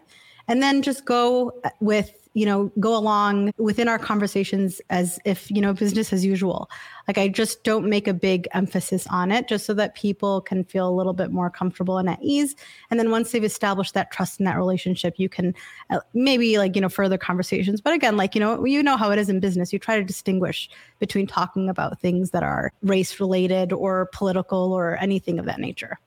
And 0.48 0.63
then 0.63 0.81
just 0.81 1.05
go 1.05 1.53
uh, 1.63 1.69
with 1.79 2.18
you 2.33 2.45
know 2.45 2.71
go 2.79 2.95
along 2.95 3.51
within 3.57 3.88
our 3.88 3.98
conversations 3.98 4.81
as 4.89 5.19
if 5.25 5.50
you 5.50 5.62
know 5.62 5.74
business 5.74 6.13
as 6.13 6.25
usual. 6.25 6.69
Like 7.07 7.17
i 7.17 7.27
just 7.27 7.63
don't 7.63 7.89
make 7.89 8.07
a 8.07 8.13
big 8.13 8.48
emphasis 8.53 9.07
on 9.07 9.31
it 9.31 9.48
just 9.48 9.65
so 9.65 9.74
that 9.74 9.95
people 9.95 10.41
can 10.41 10.63
feel 10.63 10.88
a 10.88 10.93
little 10.93 11.13
bit 11.13 11.31
more 11.31 11.50
comfortable 11.50 11.98
and 11.98 12.07
at 12.07 12.19
ease. 12.21 12.55
And 12.91 13.00
then 13.00 13.09
once 13.09 13.31
they've 13.31 13.43
established 13.43 13.95
that 13.95 14.12
trust 14.12 14.39
in 14.39 14.45
that 14.45 14.57
relationship 14.57 15.15
you 15.17 15.27
can 15.27 15.55
uh, 15.89 16.00
maybe 16.13 16.57
like 16.57 16.75
you 16.75 16.81
know 16.81 16.89
further 16.89 17.17
conversations. 17.17 17.81
But 17.81 17.93
again 17.93 18.15
like 18.15 18.36
you 18.36 18.41
know 18.41 18.63
you 18.63 18.83
know 18.83 18.98
how 18.98 19.09
it 19.12 19.19
is 19.19 19.29
in 19.29 19.39
business. 19.39 19.74
You 19.74 19.79
try 19.79 19.98
to 19.98 20.03
distinguish 20.03 20.69
between 21.00 21.25
talking 21.25 21.67
about 21.67 22.00
things 22.00 22.31
that 22.31 22.43
are 22.43 22.71
race 22.83 23.19
related 23.19 23.74
or 23.74 24.09
political 24.13 24.74
or 24.74 24.98
anything 24.98 25.39
of 25.39 25.45
that 25.45 25.59
nature. 25.59 26.00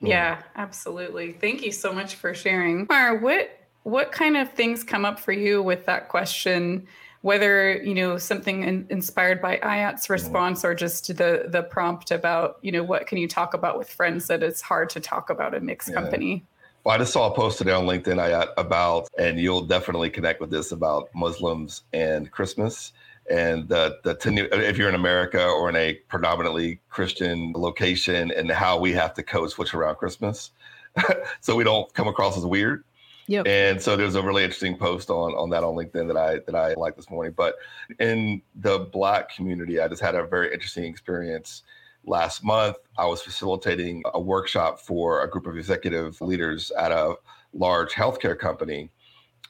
Yeah 0.00 0.42
absolutely. 0.56 1.32
Thank 1.32 1.62
you 1.62 1.72
so 1.72 1.92
much 1.92 2.14
for 2.14 2.34
sharing. 2.34 2.86
Mar, 2.88 3.18
what 3.18 3.63
what 3.84 4.12
kind 4.12 4.36
of 4.36 4.52
things 4.52 4.82
come 4.82 5.04
up 5.04 5.18
for 5.18 5.32
you 5.32 5.62
with 5.62 5.86
that 5.86 6.08
question 6.08 6.86
whether 7.20 7.76
you 7.82 7.94
know 7.94 8.18
something 8.18 8.64
in, 8.64 8.86
inspired 8.90 9.40
by 9.40 9.58
ayat's 9.58 10.04
mm-hmm. 10.04 10.14
response 10.14 10.64
or 10.64 10.74
just 10.74 11.06
the 11.16 11.46
the 11.48 11.62
prompt 11.70 12.10
about 12.10 12.58
you 12.62 12.72
know 12.72 12.82
what 12.82 13.06
can 13.06 13.16
you 13.18 13.28
talk 13.28 13.54
about 13.54 13.78
with 13.78 13.88
friends 13.88 14.26
that 14.26 14.42
it's 14.42 14.60
hard 14.60 14.90
to 14.90 15.00
talk 15.00 15.30
about 15.30 15.54
a 15.54 15.60
mixed 15.60 15.88
yeah. 15.88 15.94
company 15.94 16.44
well, 16.84 16.94
I 16.94 16.98
just 16.98 17.14
saw 17.14 17.32
a 17.32 17.34
post 17.34 17.56
today 17.56 17.72
on 17.72 17.86
LinkedIn 17.86 18.18
Ayat 18.18 18.48
about, 18.58 19.08
and 19.18 19.40
you'll 19.40 19.64
definitely 19.64 20.10
connect 20.10 20.38
with 20.38 20.50
this 20.50 20.70
about 20.70 21.08
Muslims 21.14 21.84
and 21.94 22.30
Christmas 22.30 22.92
and 23.30 23.68
the 23.68 23.98
the 24.02 24.16
if 24.52 24.76
you're 24.76 24.88
in 24.88 24.94
America 24.94 25.42
or 25.42 25.68
in 25.68 25.76
a 25.76 25.94
predominantly 26.08 26.80
Christian 26.90 27.52
location, 27.54 28.30
and 28.32 28.50
how 28.50 28.78
we 28.78 28.92
have 28.92 29.14
to 29.14 29.22
code 29.22 29.50
switch 29.50 29.74
around 29.74 29.96
Christmas, 29.96 30.50
so 31.40 31.56
we 31.56 31.64
don't 31.64 31.92
come 31.94 32.08
across 32.08 32.36
as 32.36 32.44
weird. 32.44 32.84
Yep. 33.26 33.46
And 33.46 33.80
so 33.80 33.96
there's 33.96 34.16
a 34.16 34.22
really 34.22 34.44
interesting 34.44 34.76
post 34.76 35.08
on 35.08 35.32
on 35.34 35.50
that 35.50 35.64
on 35.64 35.74
LinkedIn 35.74 36.06
that 36.08 36.16
I 36.16 36.40
that 36.46 36.54
I 36.54 36.74
like 36.74 36.96
this 36.96 37.10
morning. 37.10 37.32
But 37.36 37.56
in 37.98 38.42
the 38.54 38.80
Black 38.92 39.34
community, 39.34 39.80
I 39.80 39.88
just 39.88 40.02
had 40.02 40.14
a 40.14 40.26
very 40.26 40.52
interesting 40.52 40.84
experience 40.84 41.62
last 42.04 42.44
month. 42.44 42.76
I 42.98 43.06
was 43.06 43.22
facilitating 43.22 44.02
a 44.12 44.20
workshop 44.20 44.80
for 44.80 45.22
a 45.22 45.30
group 45.30 45.46
of 45.46 45.56
executive 45.56 46.20
leaders 46.20 46.70
at 46.78 46.92
a 46.92 47.14
large 47.54 47.92
healthcare 47.92 48.38
company, 48.38 48.90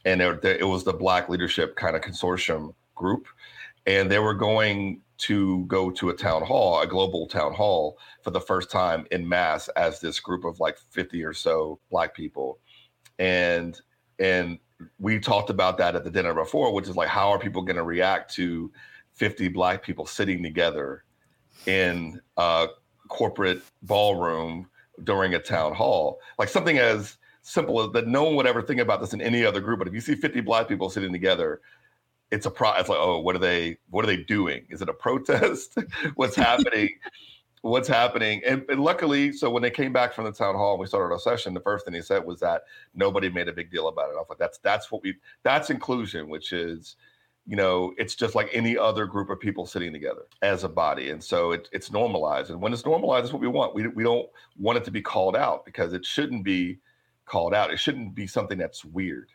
and 0.05 0.21
it, 0.21 0.45
it 0.45 0.69
was 0.69 0.85
the 0.85 0.93
Black 0.93 1.29
Leadership 1.29 1.75
kind 1.75 1.97
of 1.97 2.03
consortium 2.03 2.75
group, 2.95 3.27
and 3.87 4.09
they 4.09 4.21
were 4.21 4.35
going 4.35 5.01
to 5.17 5.65
go 5.67 5.91
to 5.91 6.11
a 6.11 6.15
town 6.15 6.43
hall, 6.43 6.81
a 6.81 6.87
global 6.87 7.27
town 7.27 7.55
hall, 7.55 7.99
for 8.23 8.31
the 8.31 8.41
first 8.41 8.71
time 8.71 9.07
in 9.11 9.29
mass 9.29 9.69
as 9.69 10.01
this 10.01 10.21
group 10.21 10.45
of 10.45 10.61
like 10.61 10.77
50 10.91 11.25
or 11.25 11.33
so 11.33 11.79
Black 11.91 12.15
people 12.15 12.59
and 13.19 13.81
and 14.19 14.59
we 14.99 15.19
talked 15.19 15.51
about 15.51 15.79
that 15.79 15.95
at 15.95 16.05
the 16.05 16.11
dinner 16.11 16.35
before, 16.35 16.73
which 16.73 16.89
is 16.89 16.97
like 16.97 17.09
how 17.09 17.31
are 17.31 17.39
people 17.39 17.63
going 17.63 17.77
to 17.77 17.85
react 17.85 18.35
to 18.35 18.71
50 19.15 19.49
black 19.49 19.83
people 19.83 20.07
sitting 20.07 20.43
together 20.43 21.05
in 21.67 22.21
a 22.37 22.67
corporate 23.09 23.63
ballroom 23.83 24.69
during 25.05 25.35
a 25.35 25.39
town 25.39 25.75
hall, 25.75 26.19
like 26.39 26.49
something 26.49 26.79
as 26.79 27.17
simple 27.43 27.81
as 27.81 27.91
that. 27.93 28.07
No 28.07 28.25
one 28.25 28.37
would 28.37 28.47
ever 28.47 28.63
think 28.63 28.81
about 28.81 29.01
this 29.01 29.13
in 29.13 29.21
any 29.21 29.45
other 29.45 29.61
group, 29.61 29.79
but 29.79 29.89
if 29.89 29.95
you 29.95 30.01
see 30.01 30.15
50 30.15 30.41
black 30.41 30.69
people 30.69 30.91
sitting 30.91 31.13
together, 31.13 31.61
it's 32.31 32.47
a 32.47 32.51
pro. 32.51 32.73
It's 32.73 32.89
like, 32.89 32.99
oh, 33.01 33.21
what 33.21 33.37
are 33.37 33.41
they? 33.41 33.79
What 33.91 34.05
are 34.05 34.09
they 34.09 34.17
doing? 34.17 34.67
Is 34.71 34.83
it 34.83 34.89
a 34.89 34.95
protest? 34.95 35.79
What's 36.17 36.37
happening? 36.37 36.91
What's 37.71 37.89
happening. 37.89 38.43
And, 38.47 38.63
and, 38.69 38.81
luckily, 38.81 39.33
so 39.33 39.49
when 39.49 39.63
they 39.63 39.71
came 39.71 39.91
back 39.91 40.13
from 40.13 40.27
the 40.27 40.33
town 40.33 40.55
hall 40.55 40.73
and 40.73 40.81
we 40.81 40.87
started 40.87 41.13
our 41.15 41.19
session, 41.19 41.55
the 41.55 41.61
first 41.61 41.87
thing 41.87 41.95
they 41.95 42.03
said 42.03 42.25
was 42.25 42.39
that 42.41 42.65
nobody 42.95 43.31
made 43.31 43.49
a 43.49 43.53
big 43.53 43.71
deal 43.71 43.89
about 43.89 44.11
it. 44.11 44.17
I 44.17 44.23
like, 44.29 44.39
that's 44.39 44.59
that's 44.59 44.93
what 44.93 45.03
we 45.03 45.15
that's 45.45 45.71
inclusion, 45.71 46.29
which 46.29 46.53
is, 46.53 46.97
you 47.47 47.57
know, 47.57 47.95
it's 47.97 48.15
just 48.15 48.35
like 48.35 48.51
any 48.53 48.77
other 48.77 49.07
group 49.07 49.31
of 49.31 49.41
people 49.41 49.65
sitting 49.65 49.95
together 49.95 50.27
as 50.43 50.65
a 50.65 50.69
body. 50.69 51.09
And 51.09 51.25
so 51.25 51.53
it, 51.53 51.71
it's 51.73 51.91
normalized. 51.91 52.51
And 52.51 52.61
when 52.61 52.75
it's 52.75 52.85
normalized, 52.85 53.25
it's 53.25 53.33
what 53.33 53.41
we 53.41 53.49
want. 53.49 53.75
We, 53.75 53.89
we 53.89 54.05
don't 54.05 54.29
want 54.59 54.77
it 54.77 54.85
to 54.85 54.91
be 54.91 55.01
called 55.01 55.35
out 55.35 55.65
because 55.65 55.95
it 55.95 56.05
shouldn't 56.05 56.45
be 56.45 56.81
called 57.25 57.55
out. 57.55 57.73
It 57.73 57.79
shouldn't 57.79 58.15
be 58.15 58.27
something 58.27 58.59
that's 58.59 58.85
weird. 58.85 59.31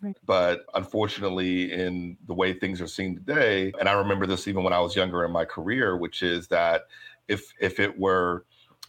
Right. 0.00 0.16
But 0.26 0.66
unfortunately, 0.74 1.72
in 1.72 2.18
the 2.26 2.34
way 2.34 2.52
things 2.52 2.80
are 2.80 2.86
seen 2.86 3.14
today, 3.16 3.72
and 3.80 3.88
I 3.88 3.92
remember 3.92 4.26
this 4.26 4.46
even 4.46 4.62
when 4.62 4.72
I 4.72 4.80
was 4.80 4.94
younger 4.94 5.24
in 5.24 5.32
my 5.32 5.44
career, 5.44 5.96
which 5.96 6.22
is 6.22 6.46
that 6.48 6.82
if 7.28 7.52
if 7.60 7.80
it 7.80 7.98
were 7.98 8.44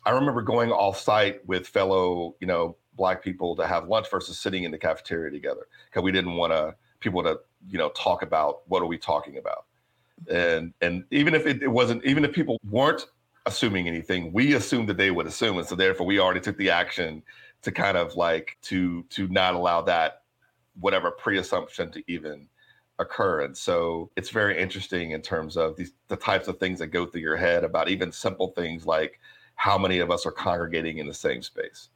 I 0.05 0.11
remember 0.11 0.41
going 0.41 0.71
off 0.71 0.99
site 0.99 1.45
with 1.47 1.67
fellow, 1.67 2.35
you 2.39 2.47
know, 2.47 2.77
black 2.95 3.23
people 3.23 3.55
to 3.55 3.67
have 3.67 3.87
lunch 3.87 4.09
versus 4.09 4.39
sitting 4.39 4.63
in 4.63 4.71
the 4.71 4.77
cafeteria 4.77 5.31
together 5.31 5.67
because 5.89 6.03
we 6.03 6.11
didn't 6.11 6.35
want 6.35 6.53
to 6.53 6.75
people 6.99 7.23
to, 7.23 7.39
you 7.67 7.77
know, 7.77 7.89
talk 7.89 8.21
about 8.21 8.61
what 8.67 8.81
are 8.81 8.85
we 8.85 8.97
talking 8.97 9.37
about. 9.37 9.65
And 10.29 10.73
and 10.81 11.03
even 11.11 11.33
if 11.33 11.45
it, 11.45 11.63
it 11.63 11.67
wasn't 11.67 12.03
even 12.05 12.23
if 12.23 12.31
people 12.31 12.59
weren't 12.69 13.05
assuming 13.45 13.87
anything, 13.87 14.31
we 14.31 14.53
assumed 14.53 14.89
that 14.89 14.97
they 14.97 15.11
would 15.11 15.27
assume. 15.27 15.57
And 15.57 15.67
so 15.67 15.75
therefore 15.75 16.05
we 16.05 16.19
already 16.19 16.39
took 16.39 16.57
the 16.57 16.69
action 16.69 17.23
to 17.63 17.71
kind 17.71 17.97
of 17.97 18.15
like 18.15 18.57
to 18.63 19.03
to 19.09 19.27
not 19.27 19.55
allow 19.55 19.81
that 19.81 20.21
whatever 20.79 21.11
pre-assumption 21.11 21.91
to 21.91 22.03
even 22.07 22.47
occur. 22.99 23.41
And 23.41 23.57
so 23.57 24.09
it's 24.15 24.29
very 24.29 24.59
interesting 24.61 25.11
in 25.11 25.21
terms 25.21 25.57
of 25.57 25.75
these 25.75 25.91
the 26.07 26.15
types 26.15 26.47
of 26.47 26.59
things 26.59 26.79
that 26.79 26.87
go 26.87 27.05
through 27.05 27.21
your 27.21 27.35
head 27.35 27.63
about 27.63 27.89
even 27.89 28.11
simple 28.11 28.49
things 28.49 28.85
like 28.85 29.19
how 29.55 29.77
many 29.77 29.99
of 29.99 30.11
us 30.11 30.25
are 30.25 30.31
congregating 30.31 30.97
in 30.97 31.07
the 31.07 31.13
same 31.13 31.41
space. 31.41 31.89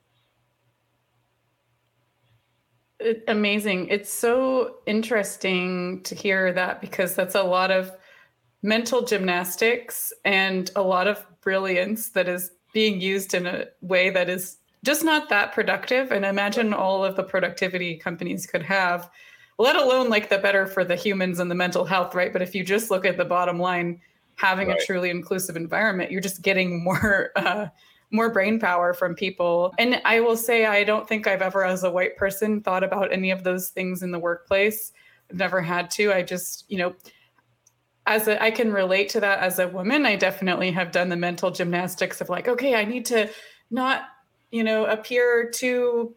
It, 3.00 3.24
amazing. 3.28 3.88
It's 3.88 4.12
so 4.12 4.78
interesting 4.86 6.02
to 6.04 6.16
hear 6.16 6.52
that 6.54 6.82
because 6.82 7.16
that's 7.16 7.36
a 7.36 7.44
lot 7.44 7.72
of 7.72 7.92
mental 8.62 9.04
gymnastics 9.04 10.12
and 10.26 10.70
a 10.76 10.82
lot 10.82 11.08
of 11.08 11.26
brilliance 11.42 12.10
that 12.10 12.28
is 12.28 12.52
being 12.74 13.00
used 13.00 13.34
in 13.34 13.46
a 13.46 13.66
way 13.82 14.10
that 14.10 14.30
is 14.30 14.58
just 14.84 15.04
not 15.04 15.30
that 15.30 15.54
productive. 15.54 16.12
And 16.12 16.26
imagine 16.26 16.74
all 16.74 17.04
of 17.04 17.16
the 17.16 17.24
productivity 17.24 17.96
companies 17.96 18.46
could 18.46 18.64
have 18.64 19.10
let 19.60 19.76
alone 19.76 20.10
like 20.10 20.30
the 20.30 20.38
better 20.40 20.66
for 20.66 20.84
the 20.84 20.96
humans 20.96 21.40
and 21.40 21.52
the 21.52 21.56
mental 21.56 21.86
health, 21.86 22.16
right? 22.16 22.32
But 22.34 22.42
if 22.42 22.56
you 22.56 22.64
just 22.64 22.90
look 22.90 23.06
at 23.06 23.18
the 23.18 23.26
bottom 23.26 23.60
line, 23.60 24.00
having 24.36 24.70
right. 24.70 24.82
a 24.82 24.86
truly 24.86 25.10
inclusive 25.10 25.58
environment, 25.58 26.12
you're 26.12 26.22
just 26.22 26.42
getting 26.42 26.82
more 26.84 27.32
uh, 27.36 27.68
more 28.12 28.32
brain 28.32 28.60
power 28.60 28.94
from 28.94 29.14
people. 29.14 29.74
And 29.78 30.02
I 30.04 30.22
will 30.22 30.38
say, 30.38 30.66
I 30.66 30.84
don't 30.84 31.08
think 31.08 31.28
I've 31.28 31.44
ever, 31.44 31.64
as 31.64 31.84
a 31.84 31.92
white 31.92 32.18
person, 32.18 32.62
thought 32.62 32.84
about 32.84 33.14
any 33.14 33.30
of 33.30 33.44
those 33.44 33.70
things 33.70 34.02
in 34.02 34.10
the 34.10 34.18
workplace. 34.18 34.94
I've 35.30 35.38
never 35.38 35.62
had 35.62 35.92
to. 35.92 36.12
I 36.12 36.24
just, 36.24 36.66
you 36.70 36.80
know, 36.80 36.96
as 38.08 38.28
a, 38.28 38.42
I 38.42 38.50
can 38.50 38.74
relate 38.74 39.10
to 39.10 39.20
that 39.20 39.40
as 39.40 39.60
a 39.60 39.68
woman. 39.68 40.08
I 40.08 40.16
definitely 40.16 40.72
have 40.72 40.92
done 40.92 41.10
the 41.10 41.16
mental 41.16 41.52
gymnastics 41.52 42.20
of 42.20 42.30
like, 42.30 42.48
okay, 42.48 42.74
I 42.74 42.84
need 42.84 43.06
to 43.08 43.30
not, 43.70 44.06
you 44.50 44.64
know, 44.64 44.86
appear 44.86 45.52
too 45.52 46.16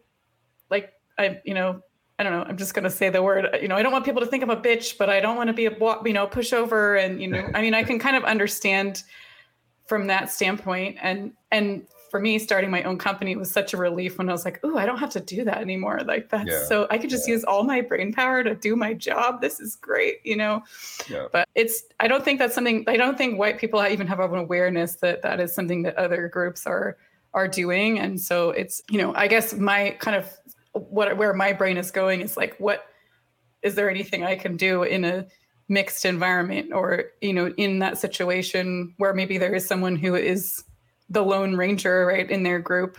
like 0.71 0.93
I, 1.19 1.41
you 1.45 1.53
know, 1.53 1.81
I 2.19 2.23
don't 2.23 2.31
know. 2.31 2.45
I'm 2.47 2.57
just 2.57 2.73
going 2.73 2.83
to 2.83 2.91
say 2.91 3.09
the 3.09 3.23
word. 3.23 3.47
You 3.61 3.67
know, 3.67 3.75
I 3.75 3.81
don't 3.81 3.91
want 3.91 4.05
people 4.05 4.21
to 4.21 4.27
think 4.27 4.43
I'm 4.43 4.49
a 4.51 4.57
bitch, 4.57 4.97
but 4.97 5.09
I 5.09 5.19
don't 5.19 5.35
want 5.35 5.47
to 5.47 5.53
be 5.53 5.65
a 5.65 5.71
you 5.71 6.13
know 6.13 6.27
pushover. 6.27 7.03
And 7.03 7.21
you 7.21 7.27
know, 7.27 7.49
I 7.53 7.61
mean, 7.61 7.73
I 7.73 7.83
can 7.83 7.99
kind 7.99 8.15
of 8.15 8.23
understand 8.23 9.03
from 9.85 10.07
that 10.07 10.31
standpoint. 10.31 10.97
And 11.01 11.33
and 11.51 11.87
for 12.11 12.19
me, 12.19 12.37
starting 12.37 12.69
my 12.69 12.83
own 12.83 12.99
company 12.99 13.35
was 13.35 13.49
such 13.49 13.73
a 13.73 13.77
relief 13.77 14.19
when 14.19 14.29
I 14.29 14.31
was 14.31 14.45
like, 14.45 14.63
"Ooh, 14.63 14.77
I 14.77 14.85
don't 14.85 14.99
have 14.99 15.09
to 15.11 15.19
do 15.19 15.43
that 15.45 15.57
anymore." 15.57 16.01
Like 16.05 16.29
that's 16.29 16.47
yeah. 16.47 16.63
so 16.65 16.85
I 16.91 16.99
could 16.99 17.09
just 17.09 17.27
yeah. 17.27 17.33
use 17.33 17.43
all 17.43 17.63
my 17.63 17.81
brain 17.81 18.13
power 18.13 18.43
to 18.43 18.53
do 18.53 18.75
my 18.75 18.93
job. 18.93 19.41
This 19.41 19.59
is 19.59 19.75
great, 19.75 20.17
you 20.23 20.37
know. 20.37 20.61
Yeah. 21.09 21.25
But 21.31 21.49
it's 21.55 21.81
I 21.99 22.07
don't 22.07 22.23
think 22.23 22.37
that's 22.37 22.53
something. 22.53 22.83
I 22.87 22.97
don't 22.97 23.17
think 23.17 23.39
white 23.39 23.57
people 23.57 23.83
even 23.83 24.05
have 24.05 24.19
an 24.19 24.35
awareness 24.35 24.97
that 24.97 25.23
that 25.23 25.39
is 25.39 25.55
something 25.55 25.81
that 25.81 25.95
other 25.97 26.27
groups 26.27 26.67
are 26.67 26.97
are 27.33 27.47
doing. 27.47 27.97
And 27.97 28.21
so 28.21 28.51
it's 28.51 28.83
you 28.91 28.99
know, 28.99 29.15
I 29.15 29.27
guess 29.27 29.55
my 29.55 29.97
kind 29.99 30.15
of 30.15 30.31
what 30.73 31.17
where 31.17 31.33
my 31.33 31.53
brain 31.53 31.77
is 31.77 31.91
going 31.91 32.21
is 32.21 32.35
like 32.35 32.55
what 32.57 32.85
is 33.61 33.75
there 33.75 33.89
anything 33.89 34.23
i 34.23 34.35
can 34.35 34.57
do 34.57 34.83
in 34.83 35.05
a 35.05 35.25
mixed 35.69 36.05
environment 36.05 36.71
or 36.73 37.05
you 37.21 37.33
know 37.33 37.47
in 37.57 37.79
that 37.79 37.97
situation 37.97 38.93
where 38.97 39.13
maybe 39.13 39.37
there 39.37 39.55
is 39.55 39.65
someone 39.65 39.95
who 39.95 40.15
is 40.15 40.63
the 41.09 41.23
lone 41.23 41.55
ranger 41.55 42.05
right 42.05 42.29
in 42.29 42.43
their 42.43 42.59
group? 42.59 42.97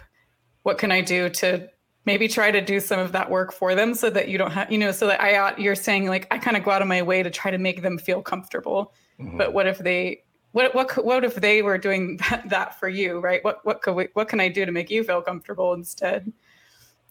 What 0.62 0.78
can 0.78 0.90
i 0.90 1.00
do 1.00 1.28
to 1.28 1.68
maybe 2.06 2.28
try 2.28 2.50
to 2.50 2.60
do 2.60 2.80
some 2.80 3.00
of 3.00 3.12
that 3.12 3.30
work 3.30 3.52
for 3.52 3.74
them 3.74 3.94
so 3.94 4.10
that 4.10 4.28
you 4.28 4.38
don't 4.38 4.50
have 4.50 4.70
you 4.72 4.78
know 4.78 4.92
so 4.92 5.06
that 5.06 5.20
i 5.20 5.56
you're 5.58 5.74
saying 5.74 6.06
like 6.06 6.26
i 6.30 6.38
kind 6.38 6.56
of 6.56 6.64
go 6.64 6.70
out 6.70 6.82
of 6.82 6.88
my 6.88 7.02
way 7.02 7.22
to 7.22 7.30
try 7.30 7.50
to 7.50 7.58
make 7.58 7.82
them 7.82 7.98
feel 7.98 8.22
comfortable. 8.22 8.92
Mm-hmm. 9.20 9.38
but 9.38 9.52
what 9.52 9.66
if 9.66 9.78
they 9.78 10.22
what 10.52 10.74
what 10.74 11.04
what 11.04 11.24
if 11.24 11.36
they 11.36 11.62
were 11.62 11.78
doing 11.78 12.16
that, 12.30 12.48
that 12.48 12.80
for 12.80 12.88
you 12.88 13.20
right? 13.20 13.44
What 13.44 13.64
what 13.64 13.82
could 13.82 13.94
we, 13.94 14.08
what 14.14 14.28
can 14.28 14.40
i 14.40 14.48
do 14.48 14.64
to 14.64 14.72
make 14.72 14.90
you 14.90 15.04
feel 15.04 15.20
comfortable 15.20 15.74
instead? 15.74 16.32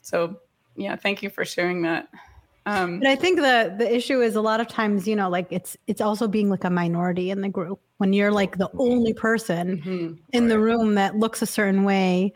So 0.01 0.39
yeah, 0.75 0.95
thank 0.95 1.23
you 1.23 1.29
for 1.29 1.45
sharing 1.45 1.81
that. 1.83 2.09
Um, 2.65 2.99
But 2.99 3.09
I 3.09 3.15
think 3.15 3.39
the 3.39 3.75
the 3.77 3.93
issue 3.93 4.21
is 4.21 4.35
a 4.35 4.41
lot 4.41 4.61
of 4.61 4.67
times, 4.67 5.07
you 5.07 5.15
know, 5.15 5.29
like 5.29 5.47
it's 5.49 5.75
it's 5.87 6.01
also 6.01 6.27
being 6.27 6.49
like 6.49 6.63
a 6.63 6.69
minority 6.69 7.29
in 7.29 7.41
the 7.41 7.49
group 7.49 7.79
when 7.97 8.13
you're 8.13 8.31
like 8.31 8.57
the 8.57 8.69
only 8.77 9.13
person 9.13 9.81
mhm. 9.81 10.19
in 10.31 10.47
the 10.47 10.59
room 10.59 10.95
that 10.95 11.15
looks 11.17 11.41
a 11.41 11.45
certain 11.45 11.83
way. 11.83 12.33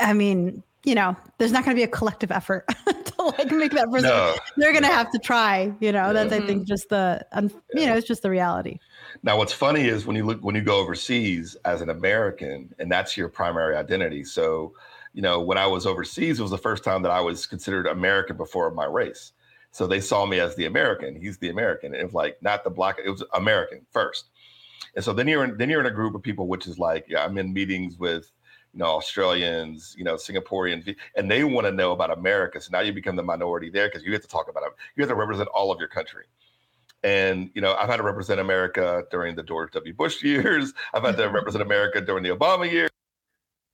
I 0.00 0.12
mean, 0.12 0.62
you 0.84 0.94
know, 0.94 1.16
there's 1.38 1.52
not 1.52 1.64
going 1.64 1.76
to 1.76 1.78
be 1.78 1.84
a 1.84 1.88
collective 1.88 2.30
effort 2.30 2.64
to 2.86 3.22
like 3.22 3.50
make 3.50 3.72
that 3.72 3.90
person. 3.90 4.08
No. 4.08 4.36
They're 4.56 4.72
going 4.72 4.84
to 4.84 4.92
have 4.92 5.10
to 5.12 5.18
try. 5.18 5.72
You 5.80 5.92
know, 5.92 6.12
that's 6.12 6.32
I 6.32 6.40
think 6.40 6.66
just 6.66 6.88
the 6.88 7.24
un- 7.32 7.52
you 7.74 7.86
know, 7.86 7.96
it's 7.96 8.06
just 8.06 8.22
the 8.22 8.30
reality. 8.30 8.78
Now, 9.22 9.36
what's 9.36 9.52
funny 9.52 9.88
is 9.88 10.06
when 10.06 10.16
you 10.16 10.24
look 10.24 10.40
when 10.40 10.54
you 10.54 10.62
go 10.62 10.78
overseas 10.78 11.56
as 11.64 11.82
an 11.82 11.90
American, 11.90 12.74
and 12.78 12.90
that's 12.90 13.16
your 13.16 13.28
primary 13.28 13.76
identity. 13.76 14.24
So, 14.24 14.72
you 15.18 15.22
know, 15.22 15.40
when 15.40 15.58
I 15.58 15.66
was 15.66 15.84
overseas, 15.84 16.38
it 16.38 16.42
was 16.42 16.52
the 16.52 16.56
first 16.56 16.84
time 16.84 17.02
that 17.02 17.10
I 17.10 17.20
was 17.20 17.44
considered 17.44 17.88
American 17.88 18.36
before 18.36 18.70
my 18.70 18.84
race. 18.84 19.32
So 19.72 19.84
they 19.84 20.00
saw 20.00 20.24
me 20.24 20.38
as 20.38 20.54
the 20.54 20.66
American. 20.66 21.20
He's 21.20 21.38
the 21.38 21.48
American. 21.48 21.92
And 21.92 22.00
It 22.00 22.04
was 22.04 22.14
like 22.14 22.40
not 22.40 22.62
the 22.62 22.70
black. 22.70 22.98
It 23.04 23.10
was 23.10 23.24
American 23.34 23.84
first. 23.90 24.26
And 24.94 25.04
so 25.04 25.12
then 25.12 25.26
you're 25.26 25.42
in, 25.42 25.58
then 25.58 25.70
you're 25.70 25.80
in 25.80 25.86
a 25.86 25.90
group 25.90 26.14
of 26.14 26.22
people, 26.22 26.46
which 26.46 26.68
is 26.68 26.78
like, 26.78 27.04
yeah, 27.08 27.24
I'm 27.24 27.36
in 27.36 27.52
meetings 27.52 27.98
with, 27.98 28.30
you 28.72 28.78
know, 28.78 28.90
Australians, 28.90 29.92
you 29.98 30.04
know, 30.04 30.14
Singaporeans, 30.14 30.94
and 31.16 31.28
they 31.28 31.42
want 31.42 31.66
to 31.66 31.72
know 31.72 31.90
about 31.90 32.16
America. 32.16 32.60
So 32.60 32.68
now 32.70 32.78
you 32.78 32.92
become 32.92 33.16
the 33.16 33.24
minority 33.24 33.70
there 33.70 33.88
because 33.88 34.04
you 34.04 34.12
have 34.12 34.22
to 34.22 34.28
talk 34.28 34.48
about 34.48 34.62
it. 34.62 34.72
You 34.94 35.02
have 35.02 35.10
to 35.10 35.16
represent 35.16 35.48
all 35.48 35.72
of 35.72 35.80
your 35.80 35.88
country. 35.88 36.26
And 37.02 37.50
you 37.56 37.60
know, 37.60 37.74
I've 37.74 37.88
had 37.88 37.96
to 37.96 38.04
represent 38.04 38.38
America 38.38 39.02
during 39.10 39.34
the 39.34 39.42
George 39.42 39.72
W. 39.72 39.94
Bush 39.94 40.22
years. 40.22 40.74
I've 40.94 41.02
had 41.02 41.16
to 41.16 41.28
represent 41.28 41.62
America 41.62 42.00
during 42.00 42.22
the 42.22 42.30
Obama 42.30 42.70
years, 42.70 42.90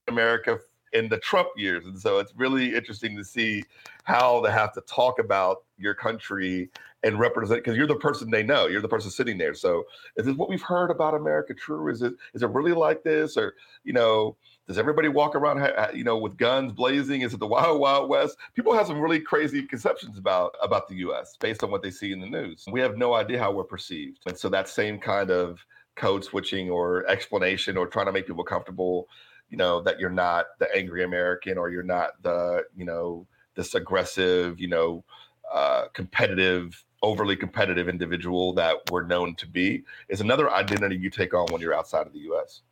America 0.09 0.59
in 0.95 1.09
the 1.09 1.19
Trump 1.19 1.49
years. 1.57 1.85
And 1.85 1.99
so 1.99 2.19
it's 2.19 2.33
really 2.37 2.75
interesting 2.75 3.17
to 3.17 3.25
see 3.25 3.65
how 4.05 4.41
they 4.41 4.53
have 4.53 4.73
to 4.75 4.81
talk 4.83 5.19
about 5.19 5.65
your 5.77 5.93
country 5.93 6.71
and 7.03 7.19
represent 7.19 7.63
because 7.63 7.77
you're 7.77 7.87
the 7.87 7.97
person 7.97 8.31
they 8.31 8.45
know. 8.45 8.67
You're 8.67 8.81
the 8.81 8.89
person 8.89 9.11
sitting 9.11 9.37
there. 9.37 9.55
So 9.55 9.85
is 10.17 10.25
this 10.25 10.37
what 10.37 10.49
we've 10.49 10.63
heard 10.63 10.91
about 10.91 11.15
America 11.15 11.53
true? 11.53 11.91
Is 11.91 12.01
it 12.01 12.15
is 12.33 12.43
it 12.43 12.51
really 12.51 12.73
like 12.73 13.03
this? 13.03 13.37
Or 13.37 13.55
you 13.83 13.93
know, 13.93 14.37
does 14.69 14.79
everybody 14.79 15.09
walk 15.09 15.35
around 15.35 15.69
you 15.95 16.05
know 16.05 16.17
with 16.17 16.37
guns 16.37 16.73
blazing? 16.73 17.23
Is 17.23 17.35
it 17.35 17.41
the 17.41 17.47
wild 17.57 17.81
wild 17.81 18.09
west? 18.09 18.39
People 18.55 18.73
have 18.73 18.87
some 18.87 19.01
really 19.01 19.21
crazy 19.21 19.63
conceptions 19.63 20.17
about 20.17 20.55
about 20.63 20.89
the 20.89 20.95
U.S. 20.97 21.37
based 21.39 21.65
on 21.65 21.71
what 21.71 21.83
they 21.83 21.91
see 21.91 22.13
in 22.13 22.21
the 22.21 22.29
news. 22.29 22.65
We 22.71 22.81
have 22.81 22.97
no 22.97 23.15
idea 23.15 23.39
how 23.41 23.53
we're 23.53 23.65
perceived, 23.65 24.21
and 24.27 24.39
so 24.39 24.49
that 24.51 24.69
same 24.69 24.99
kind 24.99 25.31
of 25.31 25.59
code 25.97 26.25
switching 26.25 26.71
or 26.71 27.07
explanation 27.07 27.77
or 27.77 27.87
trying 27.87 28.07
to 28.07 28.13
make 28.13 28.27
people 28.27 28.45
comfortable 28.45 29.09
you 29.51 29.57
know 29.57 29.81
that 29.83 30.01
you're 30.01 30.11
not 30.11 30.47
the 30.59 30.69
angry 30.75 31.05
american 31.05 31.59
or 31.59 31.71
you're 31.71 31.83
not 31.83 32.21
the 32.23 32.65
you 32.77 32.85
know 32.85 33.27
this 33.55 33.75
aggressive 33.75 34.59
you 34.59 34.69
know 34.69 35.05
uh, 35.53 35.87
competitive 35.93 36.85
overly 37.03 37.37
competitive 37.37 37.89
individual 37.89 38.55
that 38.55 38.77
we're 38.91 39.05
known 39.05 39.35
to 39.35 39.47
be 39.47 39.83
is 40.09 40.21
another 40.21 40.51
identity 40.51 40.97
you 40.97 41.11
take 41.11 41.35
on 41.35 41.47
when 41.51 41.61
you're 41.61 41.75
outside 41.75 42.07
of 42.07 42.13
the 42.13 42.21
us 42.21 42.63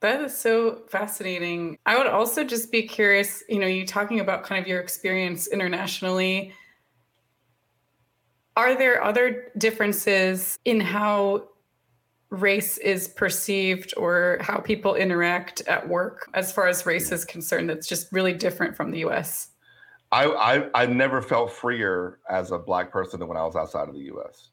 That 0.00 0.20
is 0.20 0.36
so 0.36 0.82
fascinating. 0.88 1.78
I 1.84 1.98
would 1.98 2.06
also 2.06 2.44
just 2.44 2.70
be 2.70 2.82
curious, 2.82 3.42
you 3.48 3.58
know, 3.58 3.66
you 3.66 3.84
talking 3.84 4.20
about 4.20 4.44
kind 4.44 4.62
of 4.62 4.68
your 4.68 4.80
experience 4.80 5.48
internationally. 5.48 6.52
Are 8.56 8.76
there 8.76 9.02
other 9.02 9.50
differences 9.58 10.58
in 10.64 10.80
how 10.80 11.48
race 12.30 12.78
is 12.78 13.08
perceived 13.08 13.94
or 13.96 14.38
how 14.40 14.58
people 14.58 14.94
interact 14.94 15.62
at 15.62 15.88
work 15.88 16.28
as 16.34 16.52
far 16.52 16.68
as 16.68 16.84
race 16.84 17.10
is 17.10 17.24
concerned 17.24 17.70
that's 17.70 17.86
just 17.86 18.12
really 18.12 18.32
different 18.32 18.76
from 18.76 18.90
the 18.90 19.00
US? 19.06 19.48
I, 20.10 20.24
I 20.24 20.82
I 20.82 20.86
never 20.86 21.20
felt 21.20 21.52
freer 21.52 22.18
as 22.30 22.50
a 22.50 22.58
black 22.58 22.90
person 22.90 23.20
than 23.20 23.28
when 23.28 23.36
I 23.36 23.44
was 23.44 23.56
outside 23.56 23.88
of 23.88 23.94
the 23.94 24.04
U.S. 24.04 24.50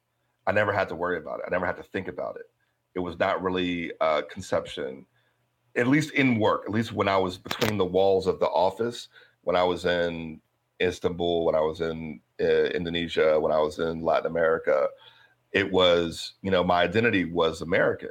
I 0.48 0.51
never 0.51 0.74
had 0.74 0.89
to 0.89 0.96
worry 0.96 1.17
about 1.17 1.39
it. 1.39 1.46
I 1.48 1.50
never 1.50 1.65
had 1.65 1.77
to 1.77 1.84
think 1.84 2.08
about 2.08 2.36
it. 2.36 2.46
It 2.94 3.00
was 3.00 3.17
not 3.20 3.41
really 3.41 3.91
a 4.01 4.24
conception, 4.24 5.05
at 5.75 5.88
least 5.88 6.12
in 6.12 6.39
work. 6.39 6.63
At 6.65 6.72
least 6.72 6.91
when 6.91 7.08
I 7.08 7.17
was 7.17 7.38
between 7.38 7.77
the 7.77 7.86
walls 7.86 8.27
of 8.27 8.39
the 8.39 8.48
office, 8.48 9.08
when 9.43 9.56
I 9.56 9.63
was 9.63 9.86
in 9.86 10.41
Istanbul, 10.82 11.45
when 11.45 11.56
I 11.56 11.62
was 11.62 11.82
in 11.82 12.19
uh, 12.39 12.43
Indonesia, 12.43 13.39
when 13.39 13.52
I 13.52 13.60
was 13.60 13.80
in 13.80 14.02
Latin 14.02 14.28
America, 14.28 14.88
it 15.51 15.71
was 15.71 16.34
you 16.41 16.51
know 16.51 16.63
my 16.63 16.81
identity 16.81 17.25
was 17.25 17.62
American, 17.62 18.10